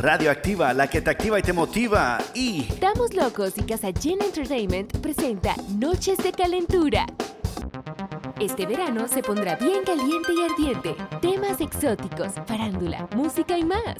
[0.00, 2.18] Radioactiva, la que te activa y te motiva.
[2.32, 7.04] Y Estamos locos y Casa Gen Entertainment presenta Noches de Calentura.
[8.40, 10.96] Este verano se pondrá bien caliente y ardiente.
[11.20, 13.96] Temas exóticos, farándula, música y más.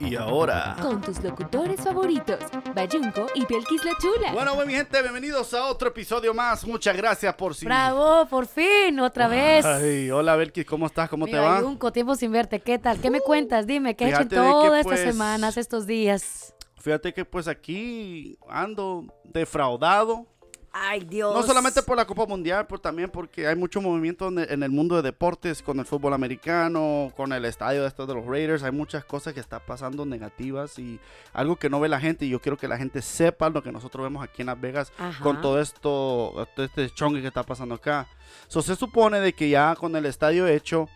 [0.00, 0.76] y ahora.
[0.80, 2.38] Con tus locutores favoritos,
[2.74, 4.32] Bayunco y Belkis la Chula.
[4.32, 6.66] Bueno, bueno, mi gente, bienvenidos a otro episodio más.
[6.66, 7.66] Muchas gracias por si.
[7.66, 9.62] Bravo, por fin, otra vez.
[9.66, 11.10] Ay, hola Belkis, ¿cómo estás?
[11.10, 11.60] ¿Cómo te va?
[11.60, 12.98] Junco, tiempo sin verte, ¿qué tal?
[12.98, 13.66] ¿Qué me cuentas?
[13.66, 16.54] Dime, ¿qué has hecho en Fíjate de que, todas pues, estas semanas, estos días?
[16.80, 20.31] Fíjate que pues aquí ando defraudado.
[20.72, 21.34] Ay, Dios.
[21.34, 24.62] No solamente por la Copa Mundial, pero también porque hay mucho movimiento en el, en
[24.62, 28.24] el mundo de deportes, con el fútbol americano, con el estadio de estos de los
[28.24, 28.62] Raiders.
[28.62, 30.98] Hay muchas cosas que están pasando negativas y
[31.34, 32.24] algo que no ve la gente.
[32.24, 34.92] Y yo quiero que la gente sepa lo que nosotros vemos aquí en Las Vegas
[34.98, 35.22] Ajá.
[35.22, 38.08] con todo esto, todo este chongue que está pasando acá.
[38.48, 40.88] So, se supone de que ya con el estadio hecho,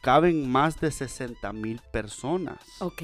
[0.00, 2.58] caben más de 60 mil personas.
[2.80, 3.02] Ok.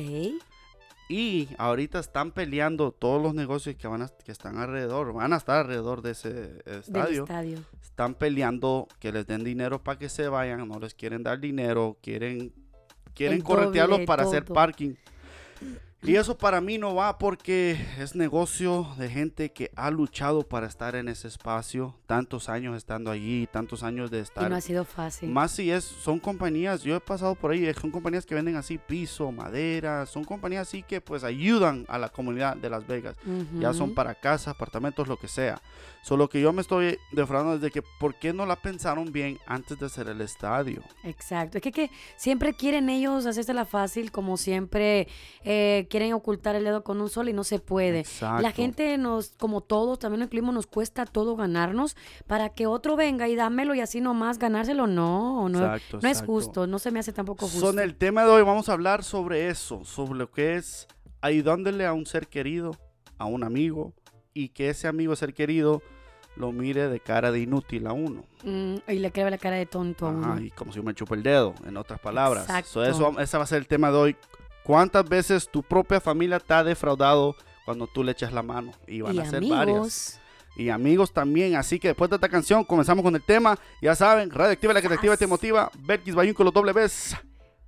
[1.10, 5.38] Y ahorita están peleando todos los negocios que van a, que están alrededor, van a
[5.38, 7.24] estar alrededor de ese estadio.
[7.24, 7.58] estadio.
[7.82, 11.98] Están peleando que les den dinero para que se vayan, no les quieren dar dinero,
[12.00, 12.52] quieren
[13.12, 14.94] quieren corretearlos para hacer parking.
[16.02, 20.66] Y eso para mí no va porque es negocio de gente que ha luchado para
[20.66, 24.62] estar en ese espacio, tantos años estando allí, tantos años de Y estar no ha
[24.62, 25.28] sido fácil.
[25.30, 28.78] más si es, son compañías, yo he pasado por ahí, son compañías que venden así
[28.78, 33.16] piso, madera, son compañías así que pues ayudan a la comunidad de Las Vegas.
[33.58, 35.60] Ya son para casas, apartamentos, lo que sea.
[36.02, 39.78] Solo que yo me estoy defraudando desde que, ¿por qué no la pensaron bien antes
[39.78, 40.82] de hacer el estadio?
[41.04, 41.58] Exacto.
[41.58, 45.08] Es que, que siempre quieren ellos hacerse la fácil, como siempre
[45.44, 48.00] eh, quieren ocultar el dedo con un sol y no se puede.
[48.00, 48.42] Exacto.
[48.42, 52.96] La gente nos, como todos, también el clima nos cuesta todo ganarnos para que otro
[52.96, 54.86] venga y dámelo y así nomás ganárselo.
[54.86, 57.60] No, no, Exacto, no es justo, no se me hace tampoco justo.
[57.60, 60.88] Son el tema de hoy, vamos a hablar sobre eso, sobre lo que es
[61.20, 62.74] ayudándole a un ser querido,
[63.18, 63.92] a un amigo,
[64.32, 65.82] y que ese amigo ser querido
[66.36, 68.24] lo mire de cara de inútil a uno.
[68.44, 70.40] Mm, y le queda la cara de tonto a uno.
[70.40, 72.46] Y como si yo me chupo el dedo, en otras palabras.
[72.46, 72.84] So, Exacto.
[72.84, 74.16] eso, ese va a ser el tema de hoy.
[74.64, 77.34] ¿Cuántas veces tu propia familia te ha defraudado
[77.64, 78.72] cuando tú le echas la mano?
[78.86, 79.56] Y van y a ser amigos.
[79.58, 80.20] varias.
[80.56, 81.56] Y amigos también.
[81.56, 83.58] Así que después de esta canción comenzamos con el tema.
[83.80, 85.30] Ya saben, Radioactiva, la que te activa y te Paz.
[85.30, 85.70] motiva.
[85.78, 87.16] Belkis Bayun con los doble Bs.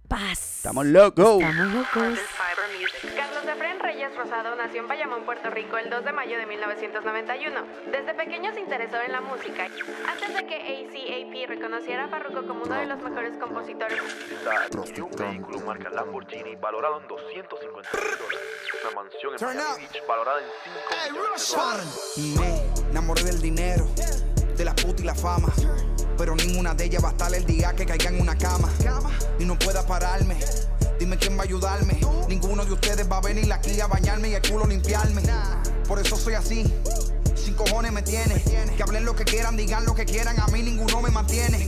[0.08, 0.56] Paz.
[0.58, 1.40] Estamos locos.
[1.42, 2.18] Estamos locos.
[4.22, 7.60] Rosado nació en Bayamón, Puerto Rico, el 2 de mayo de 1991.
[7.90, 9.66] Desde pequeño se interesó en la música.
[10.08, 13.98] Antes de que ACAP reconociera a Farruko como uno de los mejores compositores,
[14.94, 18.40] y un vehículo marca Lamborghini valorado en 250 mil dólares.
[18.84, 19.92] Una mansión en Turn Miami up.
[19.92, 22.74] Beach valorada en 5 millones de dólares.
[22.84, 23.88] Me enamoré del dinero,
[24.56, 25.52] de la puta y la fama.
[26.16, 28.68] Pero ninguna de ellas va a estar el día que caiga en una cama.
[29.40, 30.36] Y no pueda pararme.
[31.02, 31.98] Dime quién va a ayudarme.
[32.28, 35.20] Ninguno de ustedes va a venir aquí a bañarme y el culo limpiarme.
[35.88, 36.72] Por eso soy así.
[37.34, 38.40] Sin cojones me tiene.
[38.76, 40.38] Que hablen lo que quieran, digan lo que quieran.
[40.38, 41.66] A mí ninguno me mantiene.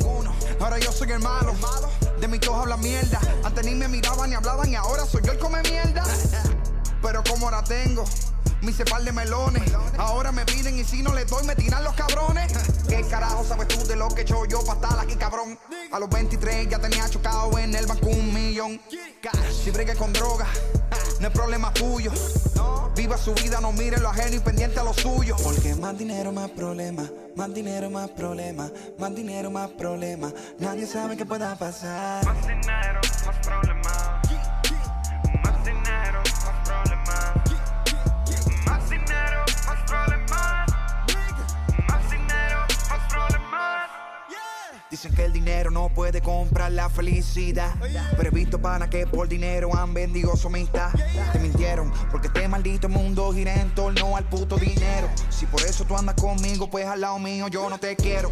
[0.61, 1.53] Ahora yo soy el malo.
[2.21, 3.19] De mis todos hablan mierda.
[3.43, 6.05] Antes ni me miraban ni hablaban y ahora soy yo el come mierda.
[7.03, 8.05] Pero como ahora tengo
[8.65, 9.63] mis par de melones.
[9.99, 12.53] Ahora me piden y si no les doy me tiran los cabrones.
[12.89, 15.59] ¿Qué carajo sabes tú de lo que he hecho yo para estar aquí, cabrón?
[15.93, 18.81] A los 23 ya tenía chocado en el banco un millón.
[19.63, 20.47] Si bregues con droga,
[21.21, 22.13] no es problema tuyo.
[22.97, 25.37] Viva su vida, no mire lo ajeno y pendiente a lo suyo.
[25.43, 27.09] Porque más dinero, más problema.
[27.37, 28.71] Más dinero, más problema.
[28.99, 30.33] Más dinero, más problema.
[30.59, 32.25] Nadie sabe qué pueda pasar.
[32.25, 33.74] Más dinero, más problemas.
[44.95, 47.75] Dicen que el dinero no puede comprar la felicidad.
[48.17, 50.93] Pero he visto pana que por dinero han vendido su amistad.
[51.33, 55.09] Te mintieron, porque este maldito mundo gira en torno al puto dinero.
[55.31, 58.31] Si por eso tú andas conmigo, pues al lado mío yo no te quiero.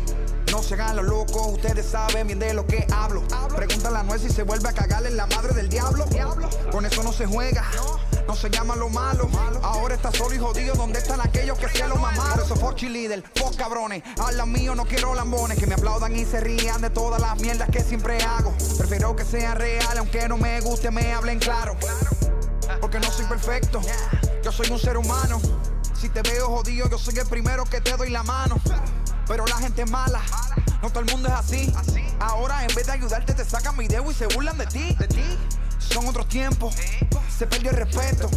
[0.52, 3.24] No se hagan los locos, ustedes saben bien de lo que hablo.
[3.56, 6.06] Pregúntale a Noel si se vuelve a cagarle en la madre del diablo.
[6.70, 7.64] Con eso no se juega.
[8.26, 9.28] No se llama lo malo.
[9.62, 10.74] Ahora está solo y jodido.
[10.74, 12.32] ¿Dónde están aquellos que se lo mamaron?
[12.32, 14.02] Por eso fuck líder, fuck cabrones.
[14.19, 15.58] Hablan mío, no quiero lambones.
[15.58, 18.54] Que me aplaudan y se rían de todas las mierdas que siempre hago.
[18.78, 21.76] Prefiero que sean reales, aunque no me guste, me hablen claro.
[22.80, 23.80] Porque no soy perfecto.
[24.42, 25.40] Yo soy un ser humano.
[25.94, 28.56] Si te veo jodido, yo soy el primero que te doy la mano.
[29.26, 30.20] Pero la gente es mala.
[30.82, 31.72] No todo el mundo es así.
[32.18, 34.96] Ahora en vez de ayudarte te sacan video y se burlan de ti.
[35.78, 36.75] Son otros tiempos.
[37.37, 38.31] Se perdió el respeto.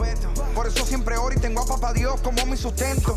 [0.54, 3.16] Por eso siempre oro y tengo a papá Dios como mi sustento.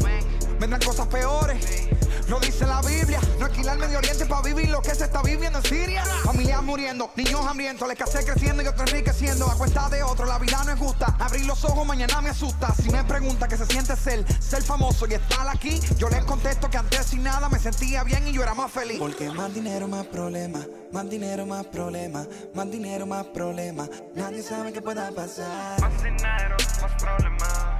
[0.59, 1.89] Vendrán cosas peores.
[2.29, 5.61] Lo dice la Biblia, no alquilar Medio Oriente para vivir lo que se está viviendo
[5.61, 6.05] en Siria.
[6.25, 9.51] Familias muriendo, niños hambrientos, la escasez creciendo y otro enriqueciendo.
[9.51, 11.17] A cuesta de otro, la vida no es justa.
[11.19, 12.75] Abrir los ojos mañana me asusta.
[12.75, 16.69] Si me pregunta qué se siente ser, ser famoso y estar aquí, yo les contesto
[16.69, 18.99] que antes sin nada me sentía bien y yo era más feliz.
[18.99, 20.61] Porque más dinero, más problema,
[20.93, 23.89] más dinero, más problema, más dinero, más problema.
[24.15, 25.81] Nadie sabe qué pueda pasar.
[25.81, 27.78] Más dinero, más problemas.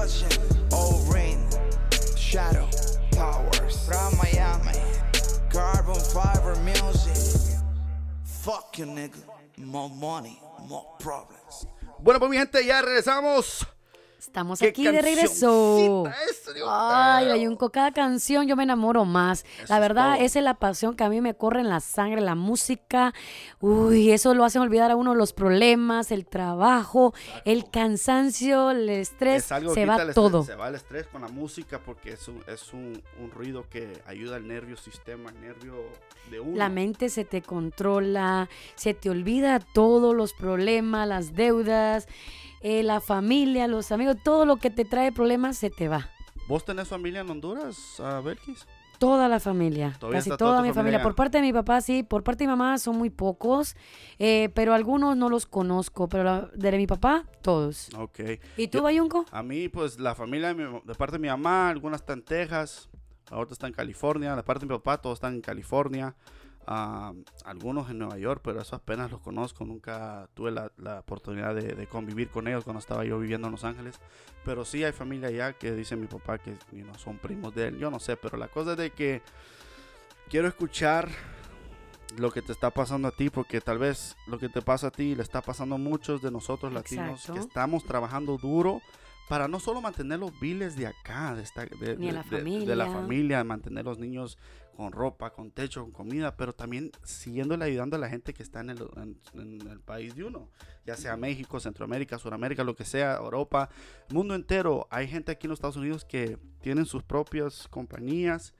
[0.00, 0.28] Ficante, Your Russian,
[0.72, 1.46] Old Rain,
[2.16, 2.68] Shadow,
[3.12, 4.78] Towers, from Miami,
[5.50, 7.58] Carbon Fiber Music.
[8.24, 9.22] Fuck you, nigga.
[9.58, 11.66] More money, more problems.
[11.98, 13.66] Bueno, pues mi gente, ya regresamos.
[14.20, 16.02] Estamos ¿Qué aquí de regreso.
[16.04, 17.28] cancioncita es, Dios Ay?
[17.28, 19.46] Bayunco, cada canción yo me enamoro más.
[19.62, 22.20] Eso la verdad, esa es la pasión que a mí me corre en la sangre,
[22.20, 23.14] la música.
[23.60, 27.14] Uy, eso lo hacen olvidar a uno los problemas, el trabajo,
[27.46, 29.44] el cansancio, el estrés.
[29.44, 30.40] Es algo se va el todo.
[30.40, 33.64] estrés, se va el estrés con la música porque es un, es un, un ruido
[33.70, 35.76] que ayuda al nervio sistema, al nervio
[36.30, 36.58] de uno.
[36.58, 42.06] La mente se te controla, se te olvida todos los problemas, las deudas,
[42.60, 46.08] eh, la familia, los amigos, todo lo que te trae problemas se te va.
[46.48, 48.66] ¿Vos tenés familia en Honduras, uh, Belkis?
[48.98, 51.02] Toda la familia, Todavía casi toda, mi familia.
[51.02, 53.74] Por parte de mi papá sí, por parte de mi mamá son muy pocos,
[54.18, 57.88] eh, pero algunos no los conozco, pero la- de mi papá, todos.
[57.96, 58.20] Ok.
[58.58, 59.24] ¿Y tú, Yo- Bayunco?
[59.32, 62.24] A mí, pues, la familia de, mi- de parte de mi mamá, algunas están en
[62.26, 62.90] Texas,
[63.30, 66.14] otra está en California, de parte de mi papá, todos están en California,
[66.72, 67.12] ah,
[67.44, 71.74] algunos en Nueva York, pero eso apenas los conozco, nunca tuve la, la oportunidad de,
[71.74, 73.98] de convivir con ellos cuando estaba yo viviendo en Los Ángeles,
[74.44, 77.68] pero sí hay familia allá que dice mi papá que you know, son primos de
[77.68, 79.20] él, yo no sé, pero la cosa es de que
[80.28, 81.08] quiero escuchar
[82.16, 84.90] lo que te está pasando a ti, porque tal vez lo que te pasa a
[84.90, 88.80] ti le está pasando a muchos de nosotros latinos que estamos trabajando duro
[89.28, 92.22] para no solo mantener los biles de acá, de, esta, de, Ni a de- la
[92.24, 93.00] de- de la familia.
[93.02, 94.38] familia, mantener los niños
[94.76, 98.60] con ropa, con techo, con comida, pero también siguiéndole ayudando a la gente que está
[98.60, 100.48] en el, en- en el país de uno,
[100.86, 103.68] ya sea México, Centroamérica, Sudamérica, lo que sea, Europa,
[104.08, 104.86] mundo entero.
[104.90, 108.54] Hay gente aquí en los Estados Unidos que tienen sus propias compañías,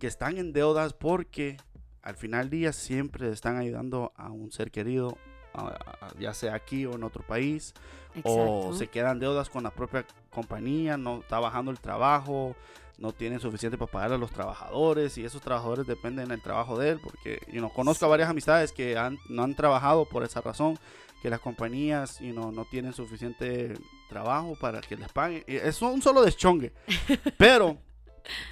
[0.00, 1.56] que están en deudas porque
[2.02, 5.16] al final del día siempre están ayudando a un ser querido,
[6.18, 7.74] ya sea aquí o en otro país,
[8.16, 8.74] o Exacto.
[8.74, 12.56] se quedan deudas con la propia compañía, no está bajando el trabajo,
[12.98, 16.90] no tienen suficiente para pagar a los trabajadores y esos trabajadores dependen del trabajo de
[16.90, 20.78] él, porque yo conozco a varias amistades que han- no han trabajado por esa razón,
[21.22, 23.74] que las compañías you know, no tienen suficiente
[24.08, 25.44] trabajo para que les paguen.
[25.46, 26.72] Es un solo deschongue,
[27.38, 27.78] pero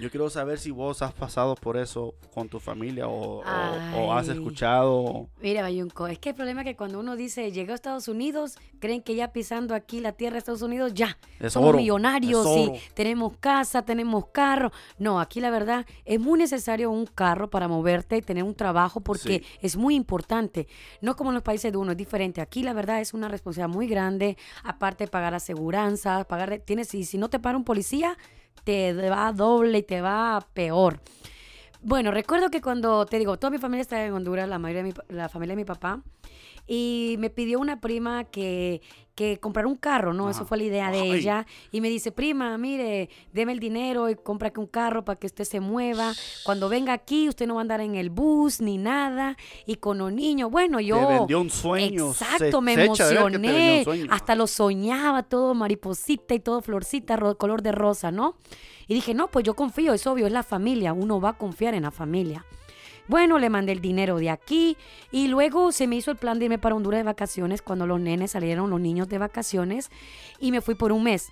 [0.01, 4.13] yo quiero saber si vos has pasado por eso con tu familia o, o- o
[4.13, 5.29] has escuchado.
[5.41, 8.57] Mira, Bayunco, es que el problema es que cuando uno dice llegué a Estados Unidos,
[8.79, 12.47] creen que ya pisando aquí la tierra de Estados Unidos, ya, Es somos oro, millonarios
[12.57, 14.71] y tenemos casa, tenemos carro.
[14.99, 19.01] No, aquí la verdad es muy necesario un carro para moverte y tener un trabajo
[19.01, 19.45] porque Sí.
[19.61, 20.67] es muy importante.
[21.01, 22.41] No como en los países de uno, es diferente.
[22.41, 27.05] Aquí la verdad es una responsabilidad muy grande, aparte de pagar aseguranza, pagar, tienes, y
[27.05, 28.17] si no te para un policía,
[28.65, 31.01] te va doble y te va peor.
[31.83, 34.89] Bueno, recuerdo que cuando, te digo, toda mi familia está en Honduras, la mayoría de
[34.91, 36.03] mi, la familia de mi papá,
[36.67, 38.83] y me pidió una prima que,
[39.15, 40.31] que comprar un carro, ¿no?
[40.31, 41.13] Eso fue la idea de Ay.
[41.13, 41.47] ella.
[41.73, 45.27] Y me dice, prima, mire, deme el dinero y compra que un carro para que
[45.27, 46.13] usted se mueva.
[46.45, 49.37] Cuando venga aquí, usted no va a andar en el bus ni nada.
[49.67, 50.97] Y con los niños, bueno, yo...
[50.99, 52.11] Te vendió un sueño.
[52.11, 53.83] Exacto, se- me se emocioné.
[53.85, 54.07] sueño.
[54.11, 58.37] Hasta lo soñaba, todo mariposita y todo florcita, color de rosa, ¿no?
[58.91, 61.75] Y dije, no, pues yo confío, es obvio, es la familia, uno va a confiar
[61.75, 62.45] en la familia.
[63.07, 64.77] Bueno, le mandé el dinero de aquí
[65.13, 68.01] y luego se me hizo el plan de irme para Honduras de vacaciones cuando los
[68.01, 69.93] nenes salieron, los niños de vacaciones,
[70.41, 71.29] y me fui por un mes.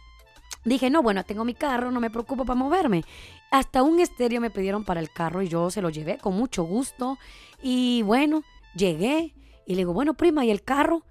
[0.64, 3.02] Dije, no, bueno, tengo mi carro, no me preocupo para moverme.
[3.50, 6.62] Hasta un estéreo me pidieron para el carro y yo se lo llevé con mucho
[6.62, 7.18] gusto.
[7.60, 8.44] Y bueno,
[8.76, 9.34] llegué
[9.66, 11.02] y le digo, bueno, prima, ¿y el carro?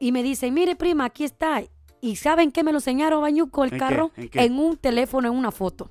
[0.00, 1.62] Y me dice, mire, prima, aquí está.
[2.04, 3.78] ¿Y saben qué me lo enseñaron, Bañuco, el ¿En qué?
[3.78, 4.10] carro?
[4.16, 4.46] ¿En qué?
[4.50, 5.90] un teléfono, en una foto.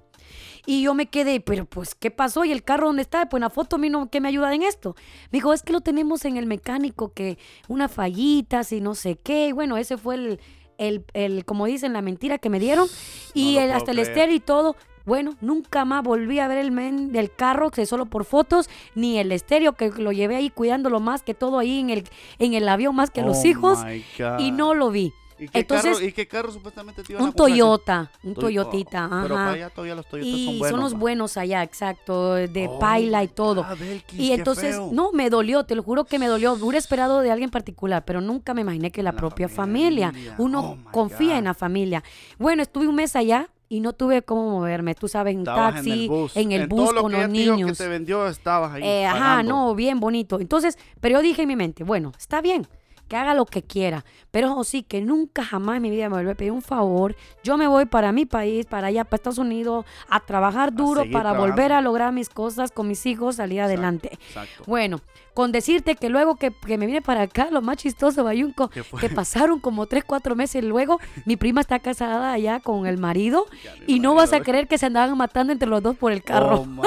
[0.66, 2.46] Y yo me quedé, pero pues, ¿qué pasó?
[2.46, 3.28] ¿Y el carro dónde está?
[3.28, 4.96] Pues en la foto a mí no, ¿qué me ayuda en esto?
[5.32, 9.16] Me dijo, es que lo tenemos en el mecánico, que una fallita, y no sé
[9.16, 9.48] qué.
[9.48, 10.40] Y bueno, ese fue el,
[10.78, 12.88] el, el, como dicen, la mentira que me dieron.
[13.34, 14.76] Y el, hasta el estéreo y todo.
[15.06, 19.18] Bueno, nunca más volví a ver el men del carro, que solo por fotos, ni
[19.18, 22.04] el estéreo, que lo llevé ahí cuidándolo más que todo ahí en el,
[22.40, 24.40] en el avión, más que Oh los hijos, my God.
[24.40, 25.12] y no lo vi.
[25.44, 27.50] ¿Y qué, Entonces, carro, ¿Y qué carro supuestamente te iban a un comprar?
[27.50, 29.44] Toyota, un Toyotita, oh, Pero ajá.
[29.46, 30.70] para allá todavía los Toyotas Y son buenos.
[30.72, 31.00] son los ma.
[31.00, 33.66] buenos allá, exacto, de Oh paila y todo.
[33.80, 34.90] Belkis, y qué entonces, feo.
[34.94, 36.54] no, me dolió, te lo juro que me dolió.
[36.54, 40.08] Hubiera esperado de alguien particular, pero nunca me imaginé que la, La propia familia.
[40.12, 40.36] familia.
[40.38, 41.38] Uno Oh confía God.
[41.40, 42.04] en la familia.
[42.40, 44.94] Bueno, estuve un mes allá y no tuve cómo moverme.
[44.94, 47.12] Tú sabes, en Estabas taxi, en el bus, en el en bus todo lo con
[47.12, 47.72] que los niños.
[47.72, 48.84] que te vendió, estabas ahí.
[48.84, 50.40] Eh, ajá, no, bien bonito.
[50.40, 52.68] Entonces, pero yo dije en mi mente, bueno, está bien,
[53.08, 56.32] que haga lo que quiera, pero sí, que nunca jamás en mi vida me vuelve
[56.32, 57.16] a pedir un favor.
[57.44, 61.32] Yo me voy para mi país, para allá, para Estados Unidos, a trabajar duro para
[61.50, 64.10] volver a lograr mis cosas con mis hijos, salir adelante.
[64.14, 64.64] Exacto.
[64.66, 65.02] Bueno,
[65.34, 69.10] con decirte que luego que, que me vine para acá, lo más chistoso, Bayunco, que
[69.16, 73.76] pasaron como tres, cuatro meses luego, mi prima está casada allá con el marido Ya
[73.86, 76.62] y no vas a creer que se andaban matando entre los dos por el carro
[76.62, 76.82] Oh, my-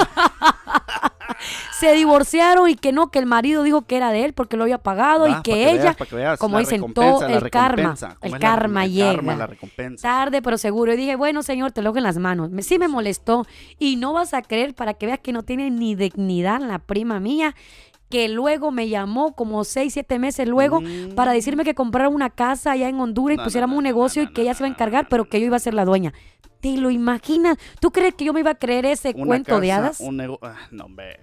[1.79, 4.63] se divorciaron y que no, que el marido dijo que era de él porque lo
[4.63, 8.07] había pagado Ah, y que que ella, veas, veas, como dicen, todo el karma, recompensa.
[8.19, 9.35] ¿Cómo el la- karma llega.
[9.35, 10.07] la recompensa.
[10.07, 10.93] Tarde pero seguro.
[10.93, 12.49] Y dije, bueno, señor, te lo hago en las manos.
[12.49, 13.45] Me, sí me molestó.
[13.79, 17.19] Y no vas a creer para que veas que no tiene ni dignidad la prima
[17.19, 17.55] mía,
[18.09, 21.13] que luego me llamó como seis, siete meses luego Mm.
[21.15, 24.23] para decirme que comprara una casa allá en Honduras y No, pusiéramos no, un negocio
[24.23, 26.13] y que ella se iba a encargar, pero que yo iba a ser la dueña.
[26.61, 27.57] ¿Te lo imaginas?
[27.79, 29.99] ¿Tú crees que yo me iba a creer ese Una cuento de hadas?
[29.99, 31.19] Un nego- ah, no, hombre.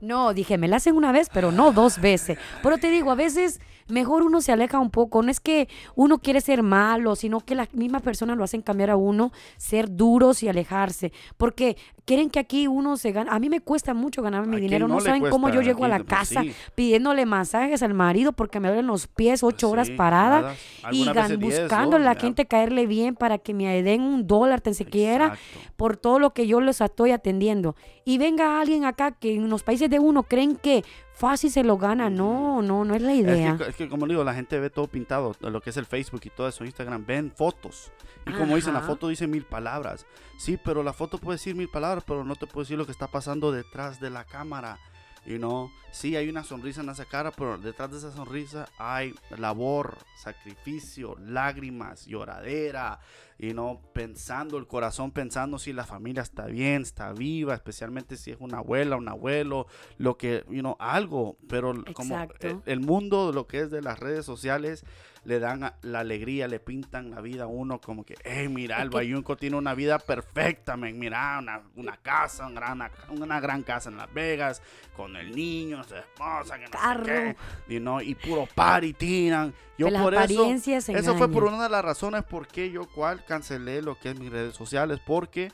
[0.00, 2.38] No, dije, me la hacen una vez, pero no dos veces.
[2.62, 5.22] Pero te digo, a veces mejor uno se aleja un poco.
[5.22, 8.90] No es que uno quiere ser malo, sino que las mismas personas lo hacen cambiar
[8.90, 11.12] a uno, ser duros y alejarse.
[11.36, 13.30] Porque quieren que aquí uno se gane.
[13.30, 14.88] A mí me cuesta mucho ganarme mi dinero.
[14.88, 16.52] no saben cómo yo llego a la pues, casa sí.
[16.74, 20.54] pidiéndole masajes al marido porque me duelen los pies ocho horas sí, parada.
[20.90, 22.20] Y gan- buscando a la ya.
[22.20, 25.36] gente caerle bien para que me den un dólar tan siquiera
[25.76, 27.76] por todo lo que yo les estoy atendiendo.
[28.04, 30.84] Y venga alguien acá que en los países de uno creen que
[31.18, 32.08] fácil se lo gana.
[32.08, 33.52] No, no, no es la idea.
[33.52, 35.86] Es que, es que, como digo, la gente ve todo pintado, lo que es el
[35.86, 37.92] Facebook y todo eso, Instagram, ven fotos.
[38.26, 40.06] Y como dicen, la foto dice mil palabras.
[40.38, 42.92] Sí, pero la foto puede decir mil palabras, pero no te puede decir lo que
[42.92, 44.78] está pasando detrás de la cámara.
[45.26, 49.14] Y no, sí hay una sonrisa en esa cara, pero detrás de esa sonrisa hay
[49.36, 53.00] labor, sacrificio, lágrimas, lloradera,
[53.38, 58.32] y no pensando el corazón, pensando si la familia está bien, está viva, especialmente si
[58.32, 59.66] es una abuela, un abuelo,
[59.96, 62.46] lo que, you know, algo, pero como Exacto.
[62.48, 64.84] el, el mundo, lo que es de las redes sociales,
[65.24, 68.88] le dan la alegría, le pintan la vida a uno como que, hey, mira, el
[68.88, 73.90] Bayunco tiene una vida perfecta, men, mira, una, una casa, una gran, una gran casa
[73.90, 74.62] en Las Vegas,
[74.96, 77.04] con el niño, su esposa, que no Carro.
[77.04, 77.36] sé
[77.68, 79.52] qué, y, no, y puro party tiran.
[79.76, 82.88] Yo Que las por eso, eso fue por una de las razones por qué yo
[82.88, 85.52] cual cancelé lo que es mis redes sociales, porque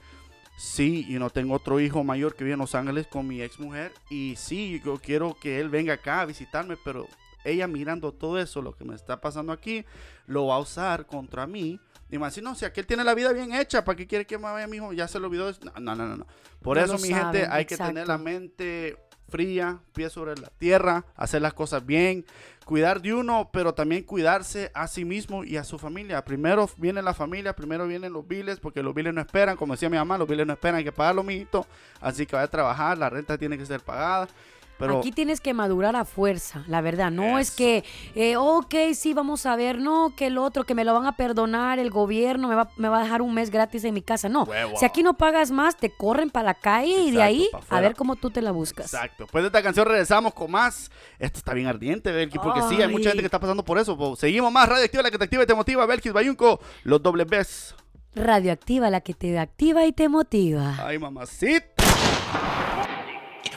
[0.57, 3.59] sí, y no tengo otro hijo mayor que vive en Los Ángeles con mi ex
[3.59, 7.07] mujer, y sí, yo quiero que él venga acá a visitarme, pero
[7.45, 9.85] ella mirando todo eso, lo que me está pasando aquí,
[10.27, 11.79] lo va a usar contra mí.
[12.11, 14.07] Y me va a decir, no, si aquel tiene la vida bien hecha, ¿para qué
[14.07, 14.93] quiere que me vaya mi hijo?
[14.93, 15.51] Ya se lo olvidó.
[15.81, 16.27] No, no, no, no.
[16.63, 18.97] Por No eso, mi gente, hay que tener la mente
[19.35, 22.25] fría, pie sobre la tierra, hacer las cosas bien,
[22.65, 26.25] cuidar de uno, pero también cuidarse a sí mismo y a su familia.
[26.25, 29.91] Primero viene la familia, primero vienen los biles, porque los biles no esperan, como decía
[29.91, 31.67] mi mamá, los biles no esperan, hay que pagarlo, mijito.
[32.01, 34.29] Así que vaya a trabajar, la renta tiene que ser pagada.
[34.79, 37.11] Pero Aquí tienes que madurar a fuerza, la verdad.
[37.11, 40.85] No es que, eh, ok, sí, vamos a ver, no, que el otro, que me
[40.85, 43.85] lo van a perdonar, el gobierno me va, me va a dejar un mes gratis
[43.85, 44.29] en mi casa.
[44.29, 44.77] No, Huevo.
[44.77, 47.95] si aquí no pagas más, te corren para la calle y de ahí a ver
[47.95, 48.93] cómo tú te la buscas.
[48.93, 49.25] Exacto.
[49.25, 50.91] Después de esta canción regresamos con más.
[51.19, 53.97] Esto está bien ardiente, Belkis, porque sí, hay mucha gente que está pasando por eso.
[53.97, 54.17] po.
[54.17, 54.69] Seguimos más.
[54.69, 55.87] Radio Activa, la que te activa y te motiva.
[55.87, 57.75] Belkis Bayunco, los dobles Bs.
[58.17, 60.77] Radioactiva, la que te activa y te motiva.
[60.79, 61.74] Ay, mamacita.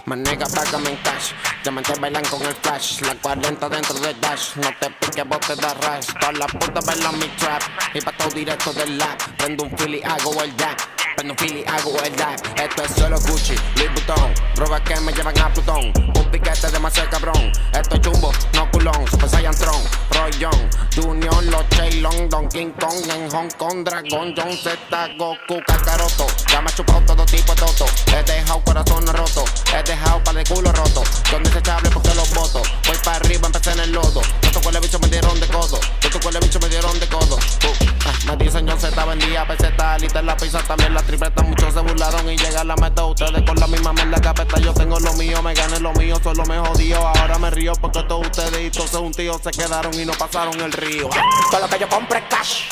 [0.07, 1.33] Manega, págame en cash.
[1.63, 3.01] Diamantes bailan con el flash.
[3.01, 4.55] La 40 dentro del dash.
[4.55, 6.07] No te piques, vos te das rash.
[6.17, 7.61] Todas las putas bailan mi trap.
[7.93, 9.21] Y pa' todo directo del lap.
[9.37, 10.79] Prendo un fili, hago el dap.
[11.17, 12.39] Prendo un fili, hago el dap.
[12.57, 14.33] Esto es solo Gucci, Louis Vuitton.
[14.55, 15.91] Drogas que me llevan a Plutón.
[16.15, 17.51] Un piquete demasiado cabrón.
[17.73, 19.05] Esto es chumbo, no culón.
[19.11, 20.87] Super Saiyan Tron, Roy Young.
[20.95, 22.95] Junior, los Chaylon, Don King Kong.
[23.13, 24.77] En Hong Kong, Dragon, John Z,
[25.17, 26.27] Goku, Kakaroto.
[26.49, 27.85] Ya me he chupado todo tipo de toto.
[28.07, 29.51] He dejado corazones rotos.
[29.73, 31.03] He dejado para de culo roto.
[31.29, 32.61] Son desechables porque los voto.
[32.85, 34.21] Voy para arriba, empecé en el lodo.
[34.41, 35.79] Estos cuales bichos me dieron de codo.
[36.01, 37.35] Estos cuales bichos me dieron de codo.
[37.35, 41.41] Uh, ah, me dicen yo Z vendía pesetas, lista en la pizza también la tripleta.
[41.43, 43.05] Muchos se burlaron y llega la meta.
[43.05, 44.59] Ustedes con la misma mierda que apesta.
[44.59, 47.07] Yo tengo lo mío, me gané lo mío, solo me jodió.
[47.07, 50.59] Ahora me río porque todos ustedes y todos un tío se quedaron y no pasaron
[50.61, 51.09] el río.
[51.51, 52.63] Todo lo que yo compre es cash.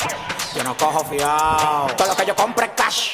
[0.54, 1.86] Yo no cojo fiao.
[1.96, 3.10] Todo lo que yo compre es cash.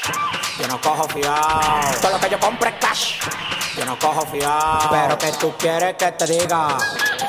[0.59, 2.01] Yo no cojo fiao.
[2.01, 3.62] Todo lo que yo compre es cash.
[3.77, 4.91] Yo no cojo fiao.
[4.91, 6.77] Pero que tú quieres que te diga.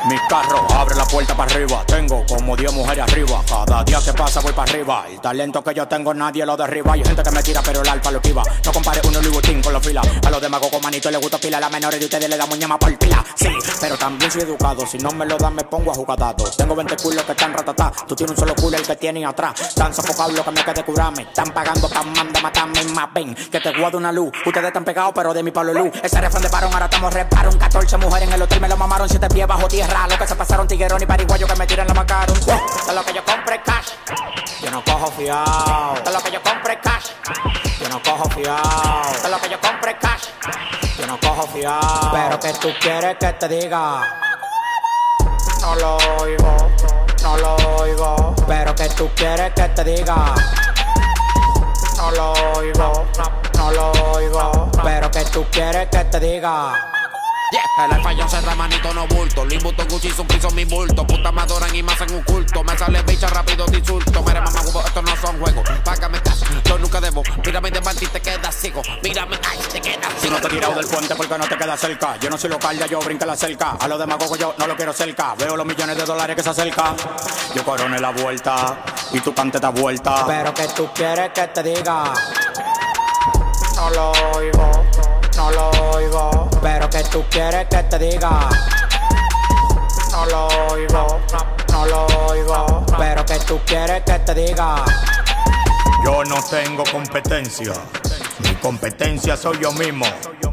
[0.05, 1.81] Mi carro abre la puerta para arriba.
[1.86, 3.41] Tengo como 10 mujeres arriba.
[3.48, 5.05] Cada día que pasa voy para arriba.
[5.10, 6.93] El talento que yo tengo nadie lo derriba.
[6.93, 8.43] Hay gente que me tira, pero el alfa lo esquiva.
[8.65, 10.01] No compare uno Louis Vuitton con los fila.
[10.25, 11.57] A los demás con manito les gusta pila.
[11.57, 13.24] A las menores de ustedes le damos ñama por pila.
[13.36, 13.48] Sí,
[13.79, 14.86] pero también soy educado.
[14.86, 16.43] Si no me lo dan, me pongo a jugar dato.
[16.51, 17.93] Tengo 20 culos que están ratatá.
[18.05, 19.74] Tú tienes un solo culo el que tienen atrás.
[19.74, 21.22] Tan sofocado lo que me quede curarme.
[21.22, 23.07] Están pagando pa' manda matarme más.
[23.13, 24.31] Ven, que te guardo una luz.
[24.45, 25.91] Ustedes están pegados, pero de mi palo luz.
[26.03, 27.57] Ese refrán de varón, ahora estamos reparon.
[27.57, 29.07] 14 mujeres en el hotel me lo mamaron.
[29.07, 29.92] 7 pies bajo tierra.
[29.93, 32.38] Lo que se pasaron tiguerón y pariguayo que me tiran la macaron.
[32.45, 33.93] De lo que yo compre cash.
[34.62, 35.95] Yo no cojo fiao.
[36.03, 37.12] De lo que yo compre cash.
[37.79, 39.23] Yo no cojo fiao.
[39.23, 40.25] De lo que yo compre cash.
[41.00, 42.12] Yo no cojo fiao.
[42.12, 44.01] Pero que tú quieres que te diga.
[45.62, 46.57] No lo oigo,
[47.23, 48.35] no lo oigo.
[48.47, 50.35] Pero que tú quieres que te diga.
[51.97, 53.05] No lo oigo,
[53.55, 54.71] no lo oigo.
[54.83, 56.92] Pero que tú quieres que te diga.
[57.53, 57.86] Yeah.
[57.86, 59.45] El alfa yo se manito no bulto.
[59.45, 61.05] Louis Vuitton, Gucci son piso mi bulto.
[61.05, 62.63] Puta me adoran y me hacen un culto.
[62.63, 64.24] Me sale bicha rápido te insulto.
[64.24, 65.69] Mira mamá huevo, esto no son juegos.
[65.86, 67.22] Págame cash, yo nunca debo.
[67.45, 68.81] Mírame de y te quedas ciego.
[69.03, 71.79] Mírame, ay, te quedas Si no te he tirado del puente porque no te quedas
[71.79, 72.17] cerca.
[72.17, 73.77] Yo no soy local, ya yo brinca la cerca.
[73.79, 75.36] A los demagogos yo no lo quiero cerca.
[75.36, 76.95] Veo los millones de dólares que se acercan.
[77.53, 80.25] Yo coroné la vuelta y tú cante da vuelta.
[80.25, 82.13] Pero que tú quieres que te diga.
[83.75, 84.86] No lo oigo,
[85.36, 86.32] no lo oigo.
[86.63, 88.50] Pero que tú quieres que te diga.
[90.12, 91.20] No lo oigo,
[91.72, 92.86] no lo oigo.
[92.98, 94.86] Pero que tú quieres que te diga.
[96.05, 97.74] Yo no tengo competencia.
[98.39, 100.05] Mi competencia soy yo mismo.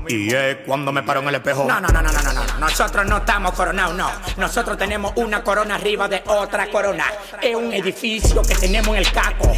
[0.09, 1.64] Y es cuando me paro en el espejo.
[1.69, 2.59] No, no, no, no, no, no, no.
[2.59, 4.11] Nosotros no estamos coronados, no.
[4.37, 7.05] Nosotros tenemos una corona arriba de otra corona.
[7.40, 9.52] Es un edificio que tenemos en el caco.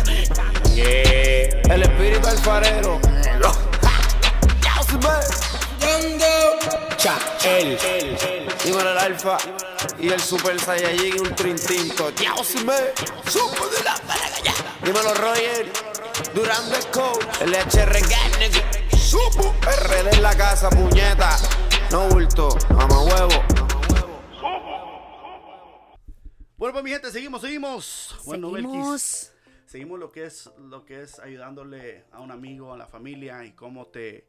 [0.75, 1.75] Yeah.
[1.75, 3.01] El espíritu alfarero.
[6.97, 7.77] Cha, él.
[8.65, 9.37] Dímelo el alfa
[9.99, 12.11] y el super saiyajin ultra instinto.
[12.13, 12.77] Dios me
[13.31, 14.55] supo de la paragaya.
[14.85, 15.73] Dímelo Roger,
[16.35, 18.97] Durán de Code, el HR Gang.
[18.97, 19.55] Supo.
[19.63, 21.37] RD en la casa, puñeta.
[21.91, 23.43] No bulto, mamá huevo.
[26.57, 28.17] Bueno, pues mi gente, seguimos, seguimos.
[28.25, 29.33] Bueno, Belkis, Seguimos.
[29.67, 33.53] seguimos lo que es lo que es ayudándole a un amigo, a la familia y
[33.53, 34.29] cómo te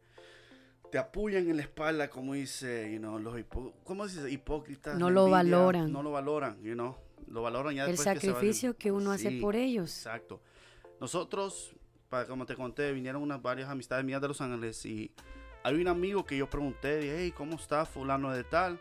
[0.94, 4.30] te apoyan en la espalda, como dice, you know, los hipo- ¿cómo dice?
[4.30, 4.96] hipócritas.
[4.96, 5.92] No lo envidia, valoran.
[5.92, 6.96] No lo valoran, you know.
[7.26, 9.90] Lo valoran ya El después que se va- sacrificio que uno hace por ellos.
[9.98, 10.40] Exacto.
[11.02, 11.74] Nosotros,
[12.10, 15.12] para, como te conté, vinieron unas varias amistades mías de Los Ángeles y
[15.64, 18.80] hay un amigo que yo pregunté, hey, ¿cómo está fulano de tal?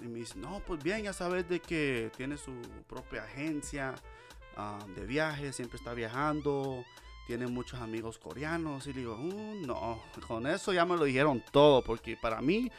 [0.00, 2.52] Y me dice, no, pues bien, ya sabes de que tiene su
[2.88, 3.94] propia agencia
[4.96, 6.82] de viajes, siempre está viajando,
[7.38, 8.86] tiene muchos amigos coreanos.
[8.86, 12.70] Y le digo, "Uh, no, con eso ya me lo dijeron todo, porque para mí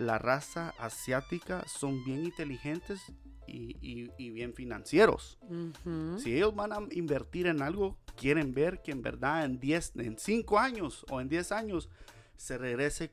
[0.00, 3.00] la raza asiática son bien inteligentes
[3.46, 5.38] y, y- y bien financieros.
[5.42, 6.18] Ujú.
[6.18, 10.18] Si ellos van a invertir en algo, quieren ver que en verdad en 10, en
[10.18, 11.88] 5 años o en 10 años
[12.36, 13.12] se regrese,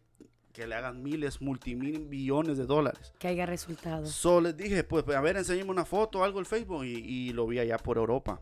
[0.52, 3.14] que le hagan miles, multimil billones de dólares.
[3.20, 4.10] Que haya resultados.
[4.10, 7.34] So les dije, pues a ver, enséñame una foto o algo el Facebook y, y
[7.34, 8.42] lo vi allá por Europa.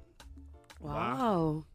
[0.79, 1.65] Wow.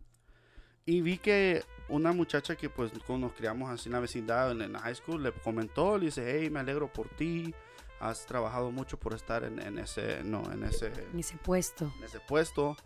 [0.90, 4.80] Y vi que una muchacha que pues nos criamos así en la vecindad, en, la
[4.80, 7.54] high school, le comentó, le dice, hey, me alegro por ti,
[8.00, 11.92] has trabajado mucho por estar en, en ese, no, en ese, En ese puesto.
[11.96, 12.76] en ese puesto,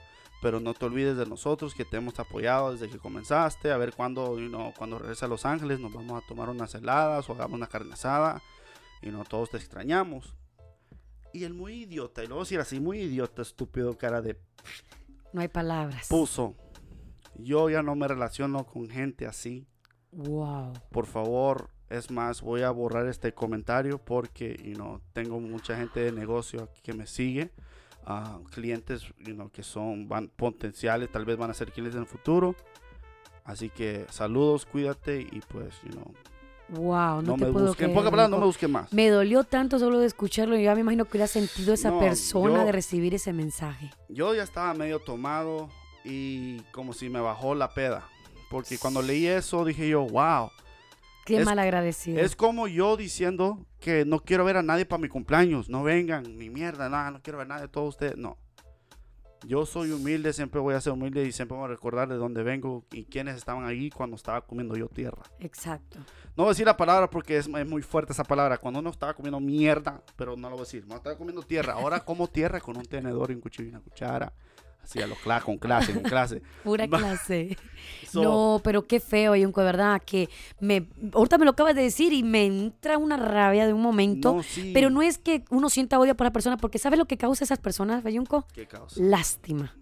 [0.42, 3.94] pero no te olvides de nosotros que te hemos apoyado desde que comenzaste, a ver
[3.94, 7.32] cuando, you know, cuando regrese a Los Ángeles nos vamos a tomar unas heladas o
[7.32, 8.42] hagamos una carne asada
[9.00, 10.34] y no todos te extrañamos.
[11.32, 14.38] Y el muy idiota, y luego decir así, muy idiota, estúpido, cara de
[15.32, 16.06] No hay palabras.
[16.08, 16.54] puso.
[17.36, 19.66] Yo ya no me relaciono con gente así.
[20.12, 20.72] Wow.
[20.90, 26.00] Por favor, es más, voy a borrar este comentario porque, you know, tengo mucha gente
[26.00, 27.50] de negocio aquí que me sigue.
[28.06, 32.02] ah, clientes, you know, que son van, potenciales, tal vez van a ser clientes en
[32.02, 32.54] el futuro.
[33.44, 36.12] Así que saludos, cuídate y pues, you know,
[36.70, 37.84] Wow, no, no, te me puedo busquen.
[37.86, 38.92] En creer, pocas palabras, no me busquen más.
[38.92, 40.54] Me dolió tanto solo de escucharlo.
[40.56, 43.90] Yo ya me imagino que hubiera sentido esa No, persona yo- de recibir ese mensaje.
[44.08, 45.68] Yo ya estaba medio tomado
[46.04, 48.08] y como si me bajó la peda.
[48.50, 50.50] Porque cuando leí eso dije yo, wow.
[51.24, 52.20] Qué Es- mal agradecido.
[52.20, 55.68] Es como yo diciendo que no quiero ver a nadie para mi cumpleaños.
[55.70, 58.16] No vengan, ni mierda, nada, no quiero ver a nadie, todos ustedes.
[58.18, 58.36] No.
[59.46, 62.42] Yo soy humilde, siempre voy a ser humilde y siempre voy a recordar de dónde
[62.42, 65.22] vengo y quiénes estaban ahí cuando estaba comiendo yo tierra.
[65.38, 65.98] Exacto.
[66.36, 68.56] No voy a decir la palabra porque es, es muy fuerte esa palabra.
[68.56, 70.86] Cuando uno estaba comiendo mierda, pero no lo voy a decir.
[70.86, 71.74] No estaba comiendo tierra.
[71.74, 74.32] Ahora como tierra con un tenedor y un cuchillo y una cuchara.
[74.84, 76.42] Así a los con clase, con clase.
[76.64, 77.56] Pura clase.
[78.10, 80.28] So- no, pero qué feo, Yunco, de verdad, que
[80.60, 84.34] me, ahorita me lo acabas de decir y me entra una rabia de un momento,
[84.36, 84.70] No, sí.
[84.72, 87.42] pero no es que uno sienta odio por la persona, porque ¿sabes lo que causa
[87.42, 88.46] esas personas, Yunco?
[88.54, 89.00] ¿Qué causa?
[89.02, 89.74] Lástima.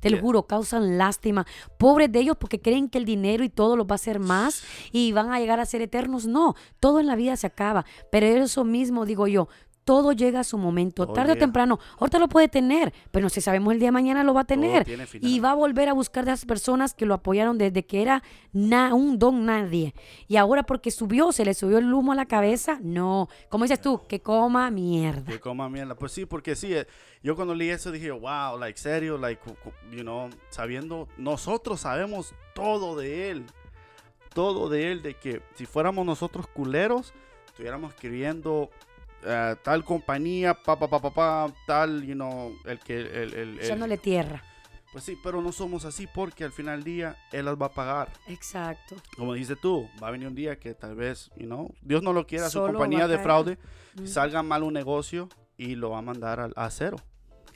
[0.00, 1.46] Te lo juro, causan lástima.
[1.78, 4.62] Pobres de ellos porque creen que el dinero y todo los va a hacer más
[4.92, 6.26] y van a llegar a ser eternos.
[6.26, 7.86] No, todo en la vida se acaba.
[8.12, 9.48] Pero eso mismo digo yo,
[9.84, 11.78] todo llega a su momento, Oh, tarde o temprano.
[11.98, 14.44] Ahorita lo puede tener, pero no sé, sabemos el día de mañana lo va a
[14.44, 14.86] tener.
[15.20, 18.22] Y va a volver a buscar de esas personas que lo apoyaron desde que era
[18.52, 19.94] na- un don nadie.
[20.26, 22.78] Y ahora porque subió, se le subió el humo a la cabeza.
[22.82, 25.24] No, como dices tú, que coma mierda.
[25.30, 25.94] Que coma mierda.
[25.94, 26.86] Pues sí, porque sí, eh,
[27.22, 29.40] yo cuando leí eso dije, wow, like, serio, like,
[29.92, 33.44] you know, sabiendo, nosotros sabemos todo de él.
[34.32, 37.12] Todo de él, de que si fuéramos nosotros culeros,
[37.46, 38.70] estuviéramos escribiendo
[39.24, 43.34] eh, tal compañía, pa, pa, pa, pa, pa, tal, you know, el que, el, el-
[43.34, 44.42] el- Echándole tierra.
[44.92, 47.72] pues sí, pero no somos así porque al final del día él las va a
[47.72, 48.08] pagar.
[48.28, 48.96] Exacto.
[49.16, 52.12] Como dices tú, va a venir un día que tal vez, you know, Dios no
[52.12, 53.58] lo quiera, su Solo compañía va a de fraude,
[53.96, 54.06] Mm.
[54.06, 56.96] salga mal un negocio y lo va a mandar al- a, cero.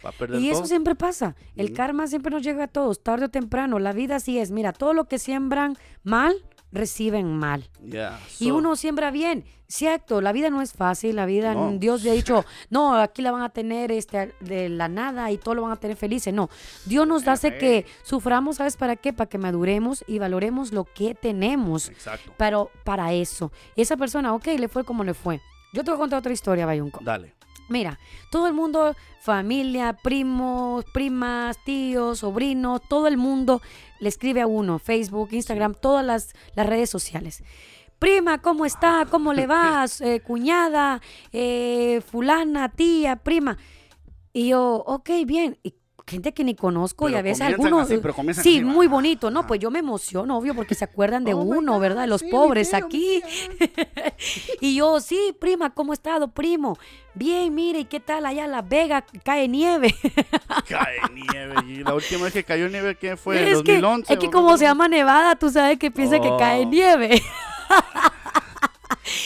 [0.04, 1.34] Va a perder Y eso siempre pasa.
[1.56, 3.80] El karma siempre nos llega a todos, tarde o temprano.
[3.80, 4.52] La vida así es.
[4.52, 6.36] Mira, todo lo que siembran mal,
[6.72, 7.68] reciben mal.
[7.84, 9.44] Yeah, Y uno siembra bien.
[9.70, 11.16] Cierto, la vida no es fácil.
[11.16, 11.72] La vida, No.
[11.72, 15.36] Dios le ha dicho, no, aquí la van a tener este, de la nada y
[15.36, 16.32] todo lo van a tener felices.
[16.32, 16.48] No,
[16.86, 19.12] Dios nos hace que suframos, ¿sabes para qué?
[19.12, 21.88] Para que maduremos y valoremos lo que tenemos.
[21.90, 22.32] Exacto.
[22.38, 23.52] Pero para eso.
[23.76, 25.40] Y esa persona, ok, le fue como le fue.
[25.74, 27.00] Yo te voy a contar otra historia, Bayunco.
[27.04, 27.34] Dale.
[27.68, 27.98] Mira,
[28.30, 33.60] todo el mundo, familia, primos, primas, tíos, sobrinos, todo el mundo
[34.00, 37.42] le escribe a uno, Facebook, Instagram, todas las, las redes sociales.
[37.98, 39.06] Prima, ¿cómo está?
[39.10, 40.00] ¿Cómo le vas?
[40.00, 41.00] Eh, cuñada,
[41.32, 43.58] eh, fulana, tía, prima.
[44.32, 45.58] Y yo, ok, bien.
[45.62, 45.74] Y
[46.08, 47.82] gente que ni conozco y a veces algunos...
[47.82, 49.46] así, pero comienzan sí, así, muy bonito, ¿no?
[49.46, 52.02] Pues yo me emociono, obvio, porque se acuerdan de Oh uno, ¿verdad?
[52.02, 53.22] De los sí, pobres tío, aquí.
[54.60, 56.78] y yo, sí, prima, ¿cómo ha estado, primo?
[57.14, 59.04] Bien, mire, ¿y qué tal allá en Las Vegas?
[59.24, 59.94] Cae nieve.
[60.68, 61.54] Cae nieve.
[61.68, 63.50] Y la última vez que cayó nieve, ¿qué fue?
[63.52, 64.12] es, ¿En que, 2011?
[64.12, 66.68] es que como se llama Nevada, tú sabes que piensa que cae Oh.
[66.68, 67.22] nieve.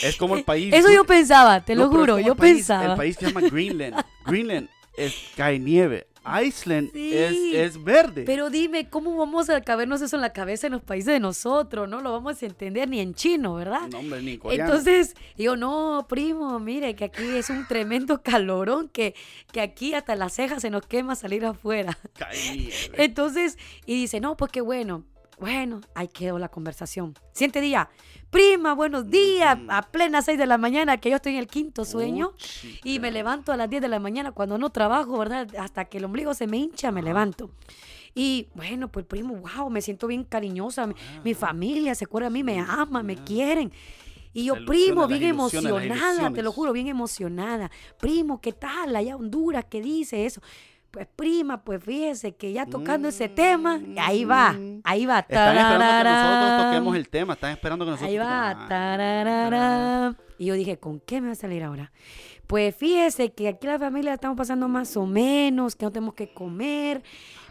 [0.01, 0.73] Es como el país.
[0.73, 2.85] Eso yo pensaba, te No, lo juro, yo país- pensaba.
[2.91, 4.01] El país se llama Greenland.
[4.25, 6.07] Greenland es, cae nieve.
[6.43, 7.13] Iceland Sí.
[7.15, 8.23] es, es verde.
[8.25, 11.89] Pero dime, ¿cómo vamos a cabernos eso en la cabeza en los países de nosotros?
[11.89, 13.87] No lo vamos a entender ni en chino, ¿verdad?
[13.91, 14.65] No, hombre, ni coreano.
[14.71, 19.15] Entonces, yo, no, primo, mire, que aquí es un tremendo calorón, que,
[19.51, 21.97] que aquí hasta las cejas se nos quema salir afuera.
[22.53, 22.73] Nieve.
[22.97, 25.03] Entonces, y dice, no, pues qué bueno.
[25.43, 27.15] Bueno, ahí quedó la conversación.
[27.33, 27.89] Siguiente día,
[28.29, 31.83] prima, buenos días, a plena 6 de la mañana, que yo estoy en el quinto
[31.83, 32.31] sueño.
[32.85, 35.53] Y me levanto a las 10 de la mañana cuando no trabajo, ¿verdad?
[35.59, 37.51] Hasta que el ombligo se me hincha, me levanto.
[38.15, 40.87] Y bueno, pues primo, wow, me siento bien cariñosa.
[40.87, 43.73] Mi, mi familia se acuerda de mí, me ama, me quieren.
[44.31, 47.69] Y yo, primo, bien emocionada, te lo juro, bien emocionada.
[47.99, 48.95] Primo, ¿qué tal?
[48.95, 50.41] Allá Honduras, ¿qué dice eso?
[50.93, 55.15] Pues prima, pues fíjese que ya tocando ese tema, ahí va, ahí va.
[55.15, 55.25] Mm.
[55.27, 57.33] Están esperando que nosotros toquemos el tema.
[57.33, 58.67] Están esperando que nosotros Ahí va.
[58.69, 60.15] tararara.
[60.37, 61.91] Y yo dije, ¿con qué me va a salir ahora?
[62.45, 66.13] Pues fíjese que aquí la familia la estamos pasando más o menos, que no tenemos
[66.13, 67.01] que comer,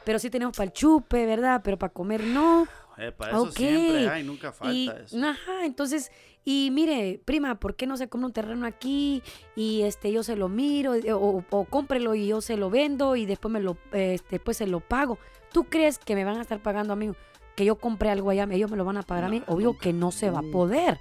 [0.04, 1.62] pero sí tenemos para el chupe, ¿verdad?
[1.64, 2.68] Pero para comer no.
[2.98, 5.16] Eh, para eso siempre hay, nunca falta y, eso.
[5.24, 6.10] Ajá, entonces,
[6.44, 9.22] y mire, prima, ¿por qué no se compra un terreno aquí
[9.56, 13.26] y este yo se lo miro o, o cómprelo y yo se lo vendo y
[13.26, 15.18] después me lo eh, después se lo pago?
[15.52, 17.12] ¿Tú crees que me van a estar pagando a mí
[17.56, 19.42] que yo compré algo allá, ellos me lo van a pagar a mí?
[19.46, 20.98] Obvio nunca, que no se va a poder.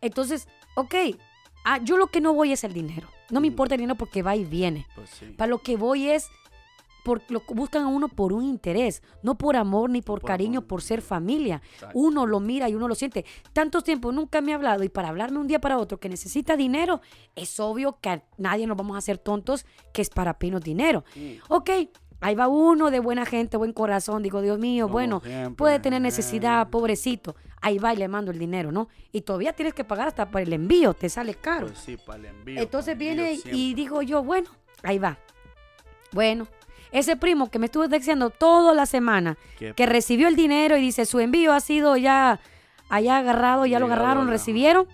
[0.00, 0.94] Entonces, ok,
[1.64, 3.08] ah, yo lo que no voy es el dinero.
[3.30, 4.86] No me importa el dinero porque va y viene.
[4.94, 5.26] Pues sí.
[5.36, 6.28] Para lo que voy es
[7.28, 10.68] lo buscan a uno por un interés, no por amor ni por, por cariño, amor.
[10.68, 11.62] por ser familia.
[11.74, 11.98] Exacto.
[11.98, 13.24] Uno lo mira y uno lo siente.
[13.52, 16.56] Tanto tiempo nunca me ha hablado y para hablarme un día para otro que necesita
[16.56, 17.00] dinero,
[17.34, 21.04] es obvio que a nadie nos vamos a hacer tontos que es para pinos dinero.
[21.48, 21.70] Ok,
[22.20, 24.22] ahí va uno de buena gente, buen corazón.
[24.22, 25.54] Digo, Dios mío, Como bueno, siempre.
[25.56, 27.36] puede tener necesidad, pobrecito.
[27.60, 28.88] Ahí va y le mando el dinero, ¿no?
[29.12, 31.66] Y todavía tienes que pagar hasta por el envío, te sale caro.
[31.68, 32.60] Pues sí, para el envío.
[32.60, 34.50] Entonces para envío viene y digo yo, bueno,
[34.82, 35.18] ahí va.
[36.12, 36.46] Bueno,
[36.92, 40.80] ese primo que me estuvo texteando toda la semana, Qué que recibió el dinero y
[40.80, 42.40] dice, su envío ha sido ya
[42.88, 44.86] allá agarrado, ya lo agarraron, recibieron.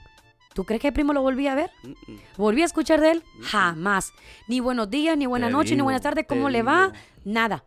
[0.55, 1.71] ¿Tú crees que el primo lo volví a ver?
[1.83, 1.93] Mm.
[2.37, 3.23] ¿Volví a escuchar de él?
[3.43, 4.13] Jamás.
[4.49, 6.93] Ni buenos días, ni buenas Te noches, ni buenas tardes, ¿cómo le va?
[7.25, 7.65] Nada.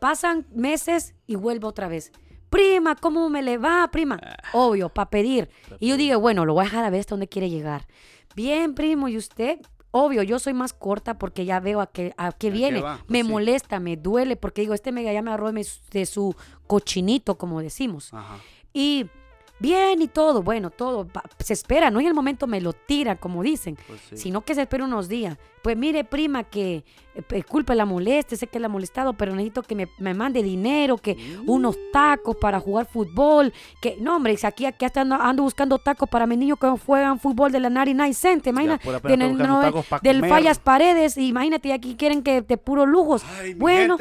[0.00, 2.10] Pasan meses y vuelvo otra vez.
[2.48, 4.18] Prima, ¿cómo me le va, prima?
[4.22, 4.36] Ah.
[4.52, 5.48] Obvio, para pedir.
[5.78, 7.86] Y yo digo, bueno, lo voy a dejar a ver hasta dónde quiere llegar.
[8.34, 9.60] Bien, primo, ¿y usted?
[9.92, 12.80] Obvio, yo soy más corta porque ya veo a qué, a qué viene.
[12.80, 12.96] va?
[12.98, 13.28] Pues me sí.
[13.30, 16.34] molesta, me duele, porque digo, este mega ya me agarró de su
[16.66, 18.12] cochinito, como decimos.
[18.12, 18.38] Ajá.
[18.72, 19.06] Y
[19.62, 21.06] bien y todo, bueno, todo.
[21.38, 24.16] Se espera, no en el momento me lo tira, como dicen, Pues sí.
[24.18, 25.38] sino que se espera unos días.
[25.62, 29.32] Pues mire, prima, que eh, pe- culpa la moleste, sé que la ha molestado, pero
[29.32, 31.48] necesito que me, me mande dinero, que Mm.
[31.48, 36.08] unos tacos para jugar fútbol, que no, hombre, aquí, aquí hasta ando, ando buscando tacos
[36.08, 39.38] para mis niños que juegan fútbol de la 99 Cent, imagínate, pura pena, del,
[40.20, 40.28] no.
[40.28, 43.22] Fallas Paredes, imagínate, aquí quieren que te puro lujos.
[43.40, 43.96] Ay, bueno,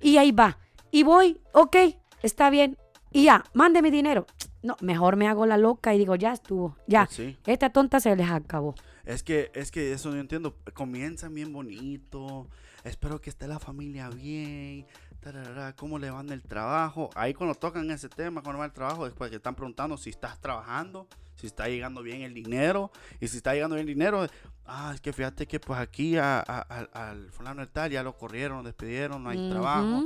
[0.00, 0.58] y ahí va.
[0.92, 1.76] Y voy, ok,
[2.22, 2.76] está bien.
[3.12, 4.26] Y ya, mande mi dinero.
[4.62, 7.06] No, mejor me hago la loca y digo, ya estuvo, ya.
[7.06, 7.36] Pues sí.
[7.46, 8.74] Esta tonta se les acabó.
[9.04, 10.54] Es que, es que eso yo entiendo.
[10.74, 12.46] Comienzan bien bonito.
[12.84, 14.86] Espero que esté la familia bien.
[15.20, 17.10] tararara, ¿Cómo le van el trabajo?
[17.14, 20.38] Ahí cuando tocan ese tema, cuando va el trabajo, después que están preguntando si estás
[20.40, 22.90] trabajando, si está llegando bien el dinero.
[23.20, 24.26] Y si está llegando bien el dinero,
[24.66, 28.58] ah, es que fíjate que pues aquí a- al fulano del tal ya lo corrieron,
[28.58, 30.04] lo despidieron, no hay trabajo.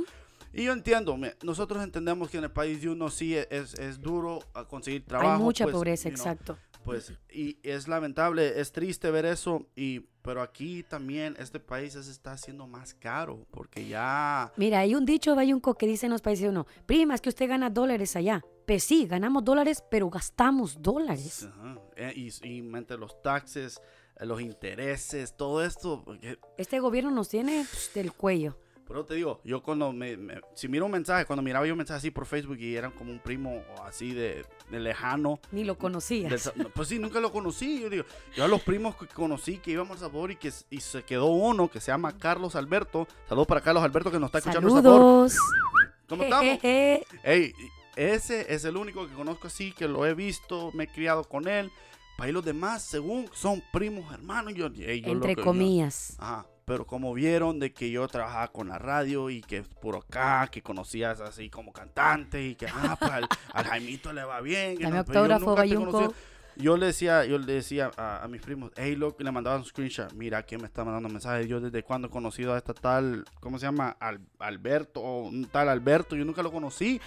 [0.55, 4.39] Y yo entiendo, nosotros entendemos que en el país de uno sí es, es, duro
[4.53, 5.33] a conseguir trabajo.
[5.33, 6.57] Hay mucha pues, pobreza, you know, exacto.
[6.85, 11.99] pues, y es lamentable, es triste ver eso, y, pero aquí también este país se
[11.99, 14.53] está haciendo más caro, porque ya...
[14.55, 17.49] Mira, hay un dicho bayunco que dice en los países uno, prima, es que usted
[17.49, 18.41] gana dólares allá.
[18.65, 21.49] Pues sí, ganamos dólares, pero gastamos dólares.
[21.51, 23.81] Ajá, eh, y, y mente los taxes,
[24.15, 28.57] eh, los intereses, todo esto, porque Este gobierno nos tiene pues, del cuello.
[28.87, 31.77] Pero te digo, yo cuando me, me- si miro un mensaje, cuando miraba yo un
[31.79, 35.39] mensaje así por Facebook y eran como un primo o así de, de lejano.
[35.51, 36.51] Ni lo conocías.
[36.73, 37.81] pues sí, nunca lo conocí.
[37.81, 38.03] Yo digo,
[38.35, 41.25] yo a los primos que conocí que íbamos al sabor y que y se quedó
[41.27, 43.07] uno que se llama Carlos Alberto.
[43.27, 44.69] Saludos para Carlos Alberto que nos está escuchando.
[44.69, 45.35] Saludos.
[46.07, 46.59] ¿Cómo estamos?
[46.63, 47.53] Ey,
[47.95, 51.47] ese es el único que conozco así, que lo he visto, me he criado con
[51.47, 51.71] él.
[52.17, 54.53] Para ahí los demás, según son primos, hermanos.
[54.53, 56.15] Yo, ey, yo Entre loco, yo- comillas.
[56.19, 60.49] Ajá, pero como vieron de que yo trabajaba con la radio y que por acá,
[60.51, 64.77] que conocías así como cantante y que ah, pues al, al Jaimito le va bien.
[64.77, 65.55] que no, autógrafo,
[66.57, 69.65] Yo le decía, yo le decía a, a mis primos, hey, loco, le mandaba un
[69.65, 73.25] screenshot, mira que me está mandando mensajes, yo desde cuando he conocido a esta tal,
[73.41, 73.97] ¿cómo se llama?
[73.99, 77.01] Al- Alberto, o un tal Alberto, yo nunca lo conocí.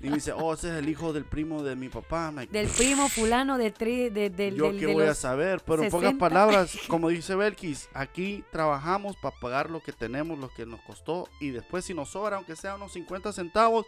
[0.00, 2.32] Y me dice, oh, ese es el hijo del primo de mi papá.
[2.32, 5.60] Like, Del primo fulano de, tri, de, del- yo del- qué de voy a saber,
[5.66, 6.18] pero en pocas 60.
[6.28, 11.28] palabras, como dice Belkis, aquí trabajamos para pagar lo que tenemos, lo que nos costó,
[11.40, 13.86] y después si nos sobra, aunque sea unos 50 centavos,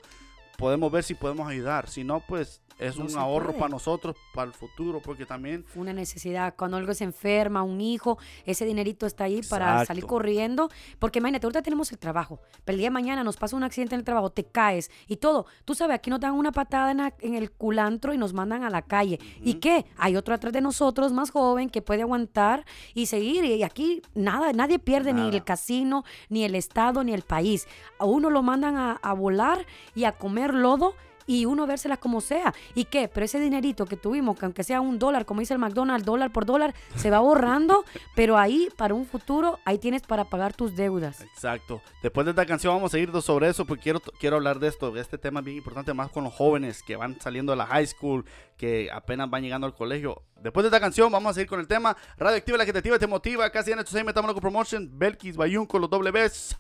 [0.59, 1.89] podemos ver si podemos ayudar.
[1.89, 3.59] Si no, pues es No un ahorro puede.
[3.59, 6.55] para nosotros, para el futuro, porque también una necesidad.
[6.57, 10.69] Cuando algo se enferma, un hijo, ese dinerito está ahí para salir corriendo.
[10.99, 12.41] Porque imagínate, ahorita tenemos el trabajo.
[12.65, 15.17] Pero el día de mañana nos pasa un accidente en el trabajo, te caes y
[15.17, 15.47] todo.
[15.65, 18.83] Tú sabes, aquí nos dan una patada en, el culantro y nos mandan a la
[18.83, 19.19] calle.
[19.43, 19.87] ¿Y qué?
[19.97, 23.45] Hay otro atrás de nosotros, más joven, que puede aguantar y seguir.
[23.45, 27.67] Y aquí nada, nadie pierde, ni el casino, ni el Estado, ni el país.
[27.99, 30.95] A uno lo mandan a, a volar y a comer lodo
[31.27, 32.55] y uno vérselas como sea.
[32.75, 33.09] ¿Y qué?
[33.09, 36.31] Pero ese dinerito que tuvimos, que aunque sea un dólar, como dice el McDonald's, dólar
[36.31, 37.85] por dólar, se va borrando,
[38.15, 41.21] pero ahí para un futuro, ahí tienes para pagar tus deudas.
[41.21, 41.83] Exacto.
[42.03, 44.95] Después de esta canción vamos a ir sobre eso, porque quiero, quiero hablar de esto.
[44.97, 47.87] Este tema es bien importante, más con los jóvenes que van saliendo de la high
[47.87, 48.25] school,
[48.57, 50.23] que apenas van llegando al colegio.
[50.43, 52.99] Después de esta canción vamos a seguir con el tema Radioactiva, la que te activa,
[52.99, 53.51] te motiva.
[53.51, 54.89] Casi en estos metamos con promotion.
[54.93, 56.57] Belkis, Bayunco, los Ws.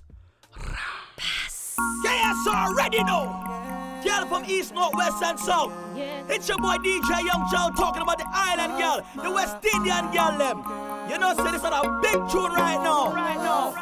[2.02, 3.75] Yes, already know.
[4.06, 5.72] Girl from East, North, West, and South.
[6.30, 9.00] It's your boy DJ Young Joe talking about the island uh-huh.
[9.00, 10.62] girl, the West Indian girl, them.
[11.10, 13.12] You know, say this is a big tune right now.
[13.12, 13.74] Right now.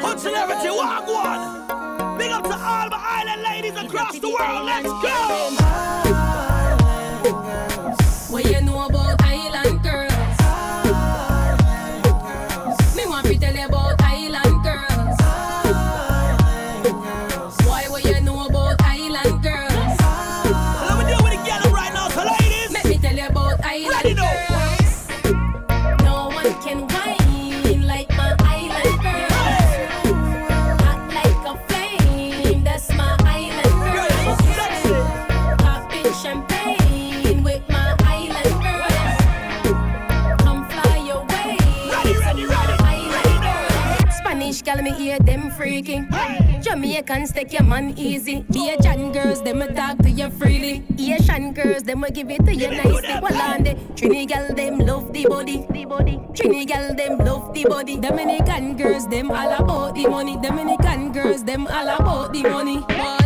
[0.00, 2.16] Put celebrity, walk one.
[2.16, 4.64] Big up to all my island ladies across the world.
[4.64, 5.52] Let's go.
[8.32, 9.21] What you know about
[45.82, 46.06] freaking.
[46.62, 48.44] Jamaican Jamaicans take your man easy.
[48.54, 50.84] Asian girls, them a talk to you freely.
[50.98, 53.00] Asian girls, them a give it to you nicely.
[53.02, 55.66] The Trini gal, them love the body.
[55.70, 56.16] The body.
[56.32, 57.96] Trini gal, them love the body.
[57.96, 60.36] Dominican girls, them all about the money.
[60.40, 63.21] Dominican girls, them all about the money.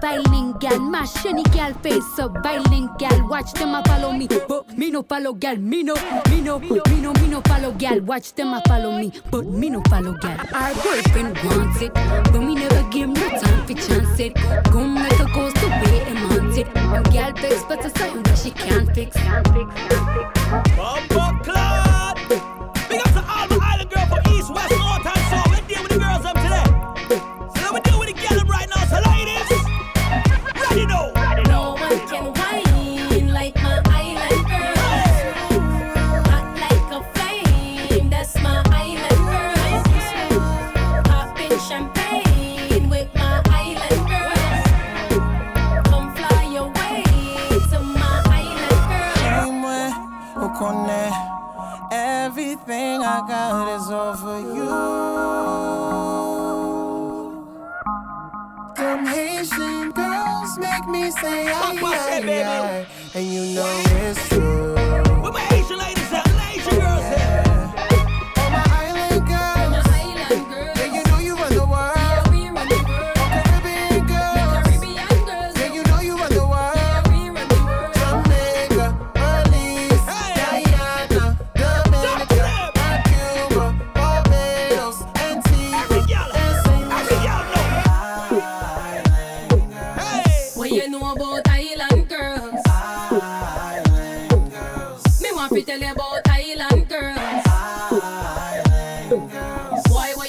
[0.00, 3.28] Dominican gal, mash any gal face up, violent gal.
[3.28, 5.94] Watch them a follow me, but me no follow gal, me no,
[6.28, 8.00] me no, me no, me no follow gal.
[8.00, 10.38] Watch them a follow me, but me no follow gal.
[10.54, 14.34] Our boyfriend wants it, but me never give no time for chance it.
[14.70, 16.68] Go make her goes the way and want it.
[16.68, 19.16] A gal fix, but it's something that she can't fix.
[19.16, 20.07] Bumbo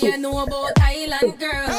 [0.02, 1.79] you know about Thailand girls?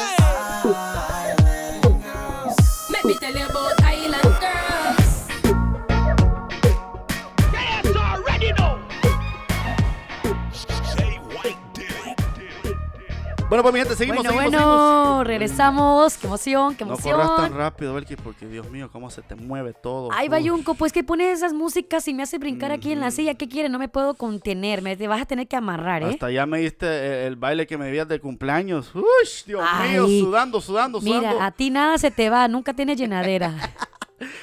[13.51, 16.15] Bueno, pues mi gente, seguimos, Bueno, seguimos, bueno, regresamos.
[16.15, 17.19] Qué emoción, qué No emoción.
[17.19, 20.07] corras tan rápido, Belki, porque Dios mío, cómo se te mueve todo.
[20.13, 20.29] Ay.
[20.29, 23.35] Bayunco, pues que pones esas músicas y me hace brincar aquí en la silla.
[23.35, 23.69] ¿Qué quieres?
[23.69, 24.81] No me puedo contener.
[24.81, 26.11] Me te vas a tener que amarrar, ¿eh?
[26.11, 28.95] Hasta ya me diste el, el baile que me debías de cumpleaños.
[28.95, 29.03] Uy,
[29.45, 31.01] Dios mío, sudando, sudando, sudando.
[31.01, 33.53] Mira, a ti nada se te va, nunca tienes llenadera.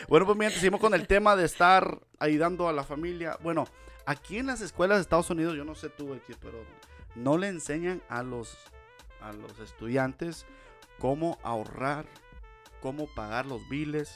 [0.09, 3.39] Bueno, pues mi gente, seguimos con el tema de estar ayudando a la familia.
[3.45, 3.65] Bueno,
[4.07, 6.59] aquí en las escuelas de Estados Unidos, yo no sé tú, Belki, pero
[7.15, 8.57] no le enseñan a los,
[9.21, 10.47] a los estudiantes
[10.99, 12.07] cómo ahorrar,
[12.81, 14.15] cómo pagar los biles.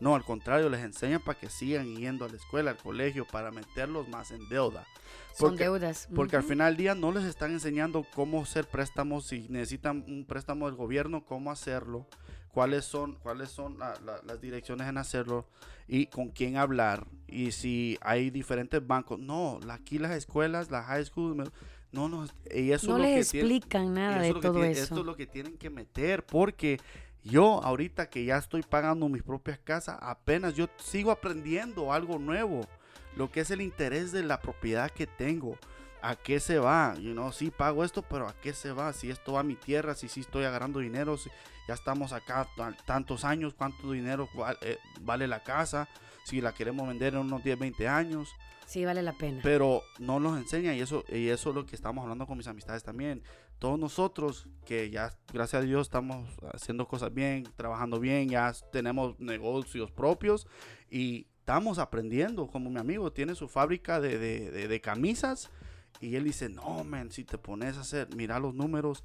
[0.00, 3.50] No, al contrario, les enseñan para que sigan yendo a la escuela, al colegio, para
[3.50, 4.86] meterlos más en deuda.
[5.34, 6.08] Son deudas.
[6.14, 10.24] Porque al final del día no les están enseñando cómo hacer préstamos, si necesitan un
[10.24, 12.06] préstamo del gobierno, cómo hacerlo,
[12.52, 15.46] cuáles son, cuáles son la- la- las direcciones en hacerlo
[15.88, 17.06] y con quién hablar.
[17.26, 19.18] Y si hay diferentes bancos.
[19.18, 21.44] No, aquí las escuelas, las high school, me-
[21.92, 24.82] no, no, y eso No les tienen- explican nada de todo tienen- eso.
[24.84, 26.78] Esto es lo que tienen que meter porque
[27.24, 32.60] yo ahorita que ya estoy pagando mis propias casas, apenas yo sigo aprendiendo algo nuevo.
[33.16, 35.56] Lo que es el interés de la propiedad que tengo.
[36.02, 36.94] ¿A qué se va?
[36.98, 38.92] You know, sí pago esto, pero ¿a qué se va?
[38.92, 41.28] Si esto va a mi tierra, si sí estoy agarrando dinero, si
[41.66, 44.28] ya estamos acá tan- tantos años, ¿cuánto dinero
[44.62, 45.88] eh, vale la casa?
[46.24, 48.28] Si la queremos vender en unos 10, 20 años.
[48.66, 49.40] Sí, vale la pena.
[49.42, 52.46] Pero no nos enseña y eso, y eso es lo que estamos hablando con mis
[52.46, 53.22] amistades también.
[53.58, 59.18] Todos nosotros que ya, gracias a Dios, estamos haciendo cosas bien, trabajando bien, ya tenemos
[59.18, 60.46] negocios propios
[60.90, 62.46] y estamos aprendiendo.
[62.46, 65.50] Como mi amigo tiene su fábrica de, de- de- de camisas
[66.00, 69.02] y él dice, no, man, si te pones a hacer, mira los números,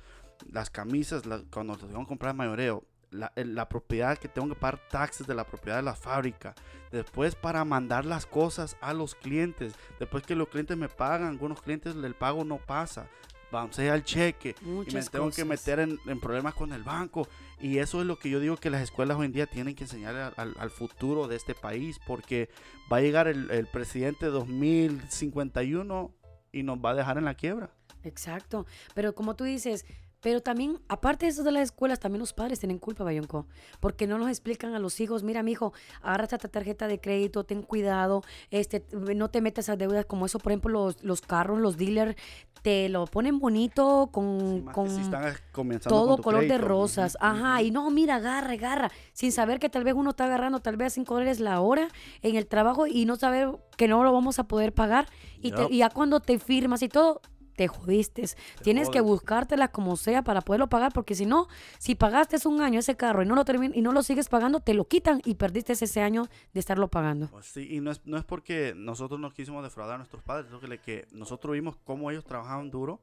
[0.51, 4.55] las camisas, la- cuando te tengo que comprar mayoreo, la, la propiedad que tengo que
[4.55, 6.55] pagar taxes de la propiedad de la fábrica.
[6.91, 9.73] Después para mandar las cosas a los clientes.
[9.99, 13.07] Después que los clientes me pagan, algunos clientes el pago no pasa.
[13.51, 14.65] bouncea el cheque y
[14.95, 17.27] me tengo que meter en, en problemas con el banco.
[17.61, 19.83] Y eso es lo que yo digo que las escuelas hoy en día tienen que
[19.83, 22.49] enseñar al, al- al futuro de este país, porque
[22.91, 26.11] va a llegar el, el presidente 2051
[26.53, 27.71] y nos va a dejar en la quiebra.
[28.03, 28.65] Exacto.
[28.93, 29.85] Pero como tú dices,
[30.23, 33.45] pero también, aparte de eso de las escuelas, también los padres tienen culpa, Bayonco.
[33.79, 37.61] Porque no nos explican a los hijos, mira, mijo, agarra esta tarjeta de crédito, ten
[37.61, 41.77] cuidado, este, no te metas a deudas como eso, por ejemplo, los, los carros, los
[41.77, 42.15] dealers,
[42.61, 46.57] te lo ponen bonito con, con que si están comenzando todo con tu color de
[46.57, 47.17] rosas.
[47.19, 50.77] Ajá, y no, mira, agarra, agarra, sin saber que tal vez uno está agarrando tal
[50.77, 51.89] vez a 5 dólares la hora
[52.21, 55.07] en el trabajo y no saber que no lo vamos a poder pagar.
[55.41, 57.19] Y, te- y ya cuando te firmas y todo,
[57.55, 58.23] te jodiste.
[58.63, 61.47] Tienes que buscártela como sea para poderlo pagar, porque si no,
[61.77, 63.43] si pagaste un año ese carro y no lo
[63.73, 67.27] y no lo sigues pagando, te lo quitan y perdiste ese año de estarlo pagando.
[67.27, 70.47] Pues sí, y no es, no es porque nosotros no quisimos defraudar a nuestros padres,
[70.47, 73.01] sino que, nosotros vimos cómo ellos trabajaban duro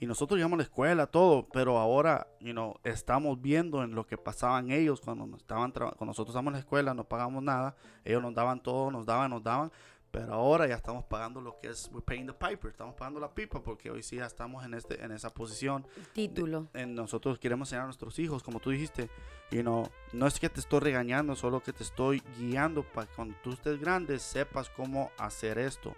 [0.00, 4.06] y nosotros íbamos a la escuela, todo, pero ahora, you know, estamos viendo en lo
[4.06, 7.74] que pasaban ellos cuando, nos estaban cuando nosotros estábamos en la escuela, no pagamos nada,
[8.04, 9.72] ellos nos daban todo, nos daban, nos daban,
[10.10, 13.34] pero ahora ya estamos pagando lo que es, we're paying the piper, estamos pagando la
[13.34, 16.68] pipa, porque hoy sí ya estamos en, este, en esa posición Título.
[16.74, 19.10] en nosotros queremos enseñar a nuestros hijos, como tú dijiste,
[19.50, 23.14] y no, no es que te estoy regañando, solo que te estoy guiando para que
[23.14, 25.94] cuando tú estés grande sepas cómo hacer esto.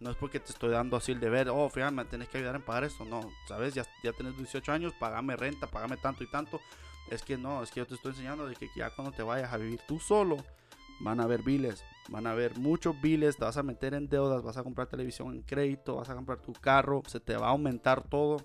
[0.00, 2.56] No es porque te estoy dando así el deber, oh, fíjate, me tienes que ayudar
[2.56, 3.04] en pagar esto.
[3.04, 6.60] No, sabes, ya, ya tienes 18 años, pagame renta, pagame tanto y tanto.
[7.08, 9.52] Es que no, es que yo te estoy enseñando de que ya cuando te vayas
[9.52, 10.38] a vivir tú solo,
[11.02, 14.42] van a haber biles, van a haber muchos biles, te vas a meter en deudas,
[14.42, 17.50] vas a comprar televisión en crédito, vas a comprar tu carro, se te va a
[17.50, 18.38] aumentar todo.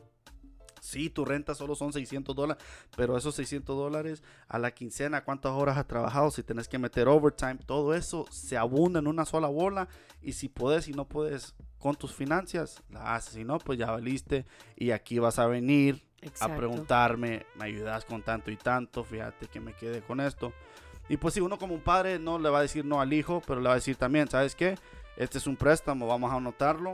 [0.81, 2.63] Sí, tu renta solo son 600 dólares,
[2.95, 7.07] pero esos 600 dólares a la quincena, cuántas horas has trabajado, si tenés que meter
[7.07, 9.87] overtime, todo eso se abunda en una sola bola
[10.21, 13.91] y si puedes y no puedes con tus finanzas, la haces, si no, pues ya
[13.91, 14.45] valiste
[14.75, 16.53] y aquí vas a venir Exacto.
[16.53, 20.53] a preguntarme, me ayudas con tanto y tanto, fíjate que me quedé con esto.
[21.09, 23.41] Y pues si uno como un padre no le va a decir no al hijo,
[23.45, 24.77] pero le va a decir también, ¿sabes qué?
[25.15, 26.91] Este es un préstamo, vamos a anotarlo.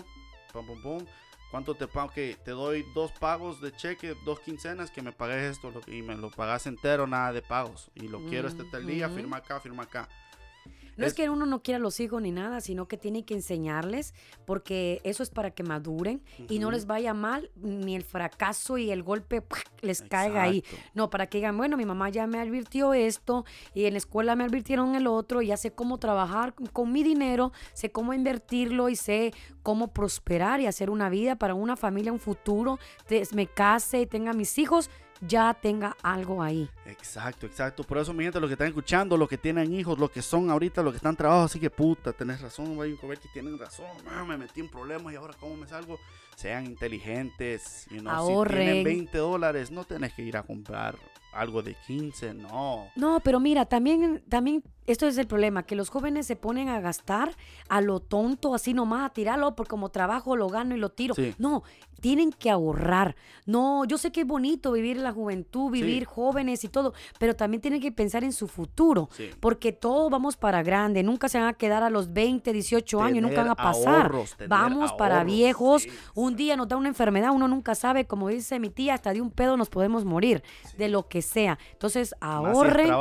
[0.51, 1.05] Pum, pum, pum.
[1.51, 2.09] ¿Cuánto te pago?
[2.09, 6.15] Que te doy dos pagos de cheque, dos quincenas, que me pagues esto y me
[6.15, 7.91] lo pagas entero, nada de pagos.
[7.93, 10.09] Y lo quiero este tal día, firma acá, firma acá.
[10.97, 13.23] No es, Es- que uno no quiera a los hijos ni nada, sino que tiene
[13.25, 14.13] que enseñarles,
[14.45, 18.91] porque eso es para que maduren y no les vaya mal, ni el fracaso y
[18.91, 19.43] el golpe
[19.81, 20.63] les caiga ahí.
[20.93, 24.35] No, para que digan, bueno, mi mamá ya me advirtió esto y en la escuela
[24.35, 28.13] me advirtieron el otro, y ya sé cómo trabajar con- con mi dinero, sé cómo
[28.13, 29.33] invertirlo y sé
[29.63, 34.05] cómo prosperar y hacer una vida para una familia, un futuro, te- me case y
[34.05, 34.89] tenga mis hijos,
[35.21, 36.69] ya tenga algo ahí.
[36.85, 37.83] Exacto, exacto.
[37.83, 40.49] Por eso, mi gente, los que están escuchando, los que tienen hijos, los que son
[40.49, 43.57] ahorita, los que están trabajando, así que puta, tenés razón, vayan a ver que tienen
[43.57, 43.85] razón.
[44.09, 45.97] Ah, me metí en problemas y ahora cómo me salgo.
[46.35, 47.85] Sean inteligentes.
[47.91, 48.63] you know, Si Ahorren.
[48.65, 50.95] tienen 20 dólares, no tenés que ir a comprar
[51.31, 52.87] algo de 15, no.
[52.95, 56.79] No, pero mira, también, también esto es el problema, que los jóvenes se ponen a
[56.81, 57.35] gastar
[57.69, 61.13] a lo tonto, así nomás, a tirarlo, por como trabajo lo gano y lo tiro.
[61.15, 61.33] Sí.
[61.37, 61.63] No,
[62.01, 63.15] tienen que ahorrar.
[63.45, 66.05] No, yo sé que es bonito vivir la juventud, vivir Sí.
[66.13, 69.29] jóvenes y todo, pero también tienen que pensar en su futuro, Sí.
[69.39, 73.21] porque todos vamos para grande, nunca se van a quedar a los 20, 18 años,
[73.23, 74.03] nunca van a pasar.
[74.03, 78.59] ahorros, vamos para viejos, un día nos da una enfermedad, uno nunca sabe, como dice
[78.59, 80.43] mi tía, hasta de un pedo nos podemos morir,
[80.77, 81.57] de lo que sea.
[81.71, 82.91] Entonces, ahorren.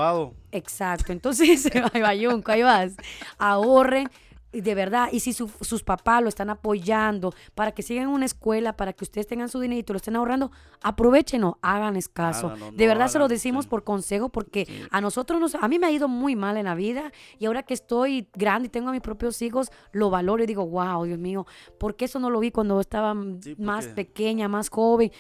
[0.53, 2.95] Exacto, entonces, ay, Bayunco, ahí vas.
[3.39, 4.09] Ahorren,
[4.55, 8.27] y de verdad, y si su- sus papás lo están apoyando para que sigan una
[8.27, 10.51] escuela, para que ustedes tengan su dinerito, lo estén ahorrando,
[10.83, 12.49] aprovechenlo, hagan caso.
[12.49, 13.71] Háganlo, de no verdad se lo decimos sí.
[13.71, 16.75] por consejo, porque a nosotros, nos, a mí me ha ido muy mal en la
[16.75, 20.47] vida, y ahora que estoy grande y tengo a mis propios hijos, lo valoro y
[20.47, 21.47] digo, wow, Dios mío,
[21.79, 25.11] porque eso no lo vi cuando estaba Sí, más pequeña, más joven?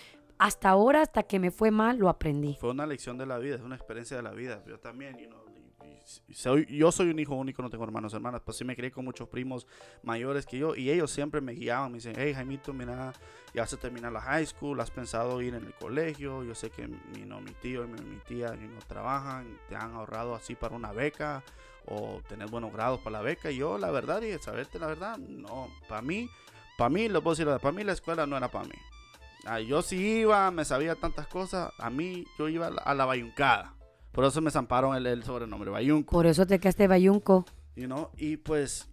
[0.42, 2.56] Hasta ahora, hasta que me fue mal, lo aprendí.
[2.60, 4.60] Fue una lección de la vida, es una experiencia de la vida.
[4.66, 5.16] Yo también,
[6.34, 9.04] soy, yo soy un hijo único, no tengo hermanos, hermanas, pues sí me crié con
[9.04, 9.68] muchos primos
[10.02, 13.12] mayores que yo y ellos siempre me guiaban, me dicen, hey Jaimito, mira,
[13.54, 16.88] ya se termina la high school, has pensado ir en el colegio, yo sé que
[16.88, 21.44] mi, tío y mi, mi tía no trabajan, te han ahorrado así para una beca
[21.86, 23.52] o tener buenos grados para la beca.
[23.52, 26.28] Y yo, la verdad, y saberte la verdad, no, para mí,
[26.76, 28.74] para mí, lo puedo decir, para mí la escuela no era para mí.
[29.44, 31.72] Ah, yo sí iba, me sabía tantas cosas.
[31.78, 33.74] A mí, yo iba a la, a la bayuncada.
[34.12, 36.12] Por eso me zamparon el, el sobrenombre Bayunco.
[36.12, 37.46] Por eso te quedaste Bayunco.
[37.74, 38.10] You know?
[38.18, 38.88] Y pues,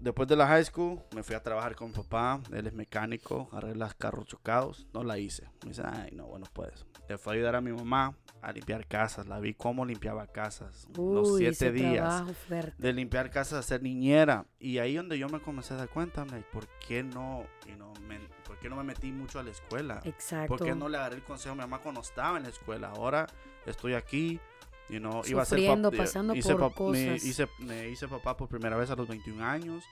[0.00, 2.40] después de la high school, me fui a trabajar con mi papá.
[2.52, 4.86] Él es mecánico, arregla carros chocados.
[4.92, 5.48] No la hice.
[5.64, 6.86] Me dice, ay, no, bueno, pues.
[7.08, 9.26] Le fue a ayudar a mi mamá a limpiar casas.
[9.26, 10.86] La vi cómo limpiaba casas.
[10.96, 12.22] Uy, siete días
[12.78, 14.44] de limpiar casas, a ser niñera.
[14.58, 18.39] Y ahí donde yo me comencé a dar cuenta, ¿por qué no, you know, me-
[18.60, 20.00] qué no me metí mucho a la escuela?
[20.04, 20.56] Exacto.
[20.56, 22.90] ¿Por qué no le agarré el consejo a mi mamá cuando estaba en la escuela?
[22.90, 23.26] Ahora
[23.66, 24.38] estoy aquí,
[24.88, 27.24] you know, iba a ser Sufriendo, pap- pasando hice por pap- Me cosas.
[27.24, 29.82] hice, me hice papá por primera vez a los 21 años.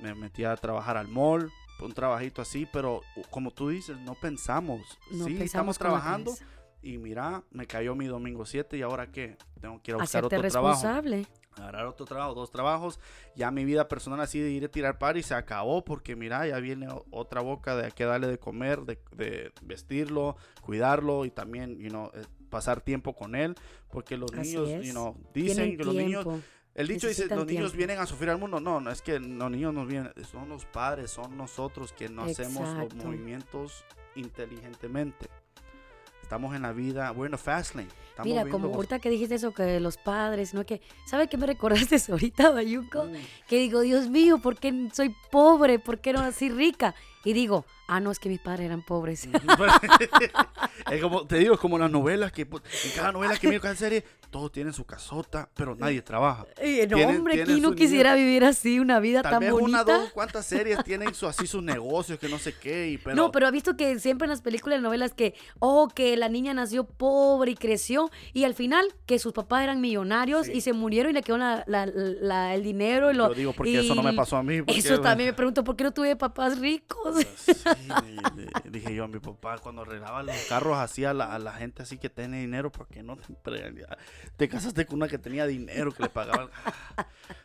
[0.00, 3.00] Me metí a trabajar al mall, un trabajito así, pero
[3.30, 4.80] como tú dices, no pensamos.
[5.10, 6.32] No sí, pensamos estamos trabajando.
[6.80, 9.36] Y mira, me cayó mi domingo 7 y ahora qué?
[9.60, 11.26] Tengo que ir a buscar Hacerte otro trabajo responsable.
[11.56, 12.98] Agarrar otro trabajo, dos trabajos.
[13.36, 16.58] Ya mi vida personal así de ir a tirar party se acabó porque mira, ya
[16.58, 21.90] viene otra boca de que darle de comer, de, de vestirlo, cuidarlo y también, you
[21.90, 23.54] know, eh, pasar tiempo con él,
[23.90, 24.86] porque los Así niños, es.
[24.86, 26.26] you know, dicen Tienen que los niños
[26.74, 28.58] el dicho dice, los niños vienen a sufrir al mundo.
[28.58, 32.24] No, no es que los niños nos vienen, son los padres, son nosotros que no
[32.24, 33.84] hacemos los movimientos
[34.14, 35.28] inteligentemente.
[36.22, 37.88] Estamos en la vida, we're in the fast lane.
[38.10, 40.64] Estamos Mira, como los- ahorita que dijiste eso, que los padres, ¿no?
[40.64, 43.04] Que, ¿sabe qué me recordaste ahorita, Bayuco?
[43.04, 43.12] Mm.
[43.48, 45.78] Que digo, Dios mío, ¿por qué soy pobre?
[45.78, 46.94] ¿Por qué no así rica?
[47.24, 49.28] Y digo, ah, no, es que mis padres eran pobres.
[50.90, 53.60] es como, te digo, es como las novelas, que pues, en cada novela que miro,
[53.60, 56.46] cada serie, todos tienen su casota, pero nadie trabaja.
[56.64, 58.24] Eh, no, Tienen- hombre, ¿quién no quisiera niño.
[58.26, 59.82] vivir así, una vida Tal tan vez bonita?
[59.82, 63.16] una, dos, cuántas series tienen su, así sus negocios, que no sé qué, y, pero...
[63.16, 66.28] no, pero ha visto que siempre en las películas y novelas que, oh, que la
[66.28, 70.72] niña nació pobre y creció, y al final que sus papás eran millonarios y se
[70.72, 73.10] murieron y le quedó la- la- la- el dinero.
[73.10, 75.34] Y lo, Yo digo, porque eso no me pasó a mí, porque- Eso también me
[75.34, 77.11] pregunto, ¿por qué no tuve papás ricos?
[78.64, 81.82] Dije yo a mi papá cuando arreglaba los carros así a la, a la gente
[81.82, 83.16] así que tiene dinero, ¿por qué no
[84.36, 86.50] te, casaste con una que tenía dinero que le pagaba?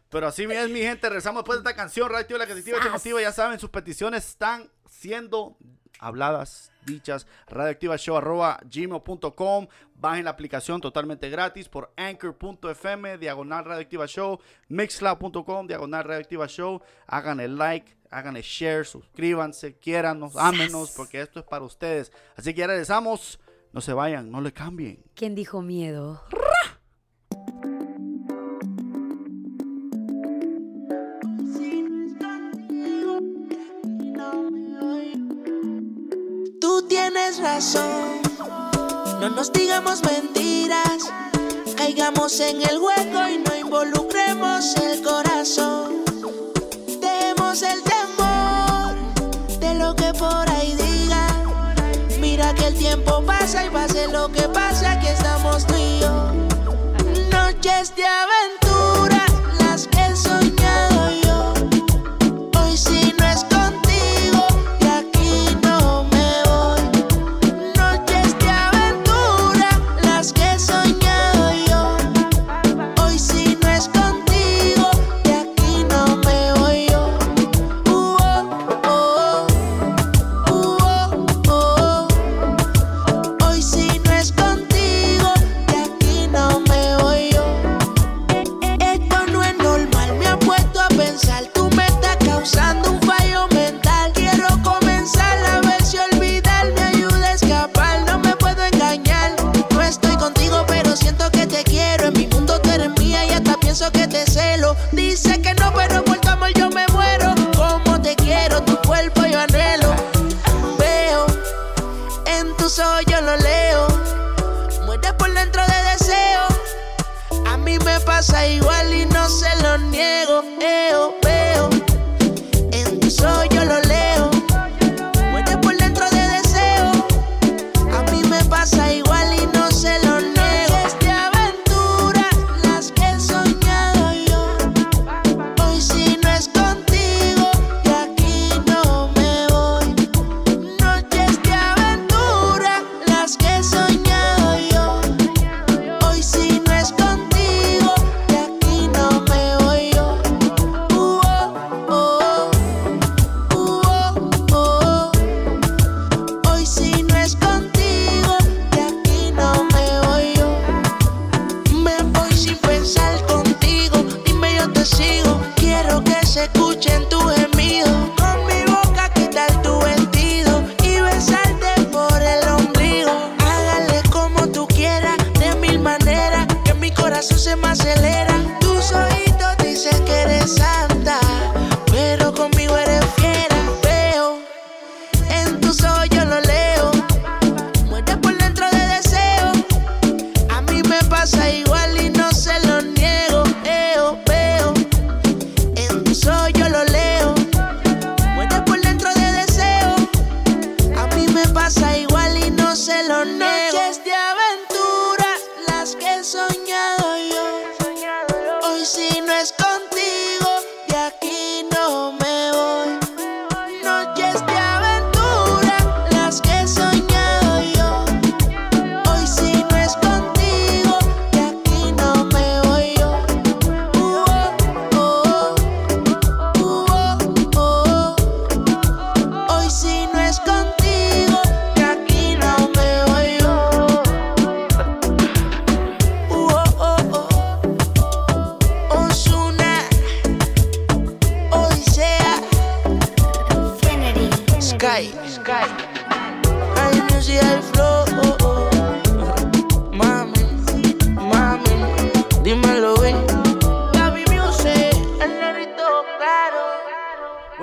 [0.10, 3.22] Pero así es mi gente, regresamos después de esta canción, Radio La Creativa que motiva,
[3.22, 5.58] ya saben, sus peticiones están siendo
[6.00, 14.40] habladas, dichas, radioactivashow arroba gmail.com, bajen la aplicación totalmente gratis por anchor.fm, diagonal radioactiva show,
[14.70, 21.40] mixcloud.com, diagonal radioactiva show, hagan el like, hagan el share, suscríbanse, quiéranos, ámenos, porque esto
[21.40, 22.12] es para ustedes.
[22.36, 23.40] Así que ya regresamos,
[23.74, 25.04] no se vayan, no le cambien.
[25.16, 26.24] ¿Quién dijo miedo?
[36.60, 38.22] Tú tienes razón,
[39.20, 41.12] no nos digamos mentiras,
[41.76, 46.04] caigamos en el hueco y no involucremos el corazón.
[47.00, 47.97] Dejemos el temor
[52.88, 56.32] tiempo pasa y pase lo que pase, aquí estamos tú y yo.
[57.32, 58.37] Noches de aventura,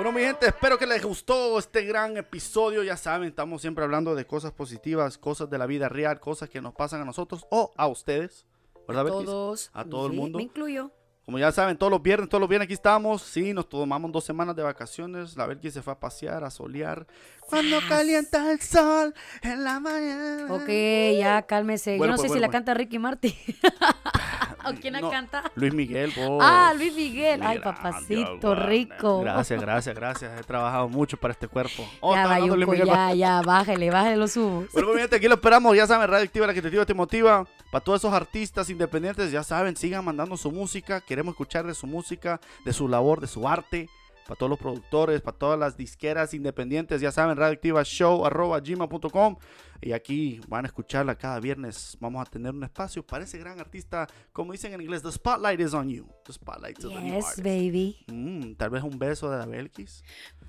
[0.05, 2.83] Bueno, mi gente, espero que les gustó este gran episodio.
[2.83, 6.61] Ya saben, estamos siempre hablando de cosas positivas, cosas de la vida real, cosas que
[6.61, 8.45] nos pasan a nosotros o a ustedes.
[8.87, 9.25] ¿Verdad, Belkis?
[9.25, 9.71] Todos.
[9.73, 10.37] A todo el Sí, mundo.
[10.37, 10.91] Me incluyo.
[11.25, 13.23] Como ya saben, todos los viernes, todos los viernes aquí estamos.
[13.23, 15.35] Sí, nos tomamos dos semanas de vacaciones.
[15.37, 17.07] La Belkis se fue a pasear, a solear.
[17.49, 20.53] Cuando calienta el sol en la mañana.
[20.53, 20.69] Ok,
[21.17, 21.97] ya cálmese.
[21.97, 23.33] Bueno, Yo no pues, sé si bueno, la canta Ricky Martin.
[24.69, 25.43] ¿O quién la No, canta?
[25.55, 26.39] Luis Miguel, vos.
[26.43, 27.41] Ah, Luis Miguel.
[27.43, 29.21] Ay, papacito Dios, rico.
[29.21, 30.39] Gracias, gracias, gracias.
[30.39, 31.87] He trabajado mucho para este cuerpo.
[32.01, 33.09] Oh, ya, hablando Luis Bayuco, Miguel.
[33.09, 34.67] ya, ya, bájale, bájale los humos.
[34.73, 35.75] Bueno, pues, mi gente, aquí lo esperamos.
[35.75, 37.45] Ya saben, Radio Activa, la que te activa, te motiva.
[37.71, 41.01] Para todos esos artistas independientes, ya saben, sigan mandando su música.
[41.01, 43.89] Queremos escuchar de su música, de su labor, de su arte.
[44.27, 49.35] Para todos los productores, para todas las disqueras independientes, ya saben, radioactiva show arroba gmail.com.
[49.81, 51.97] Y aquí van a escucharla cada viernes.
[51.99, 54.07] Vamos a tener un espacio para ese gran artista.
[54.31, 56.07] Como dicen en inglés, the spotlight is on you.
[56.25, 57.13] The spotlight is on you.
[57.15, 57.97] Yes, baby.
[58.07, 60.03] Mm, tal vez un beso de la Belkis.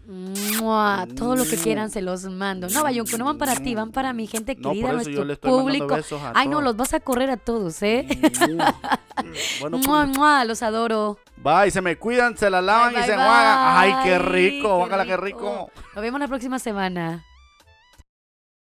[0.08, 2.68] Mua, todo lo que quieran se los mando.
[2.68, 5.16] No, Bayonco, no van para ti, van para mi gente No, querida, por eso yo
[5.16, 5.86] nuestro le estoy público.
[5.88, 6.64] besos a Ay, no, todos.
[6.64, 8.06] los vas a correr a todos, ¿eh?
[9.60, 11.18] Bueno, Mua, pues, mua, los adoro.
[11.38, 13.24] bye, se me cuidan, se la lavan Bye, y se bye.
[13.26, 15.70] Ay, qué bye, rico, qué bácala, qué rico.
[15.94, 17.24] Nos vemos la próxima semana.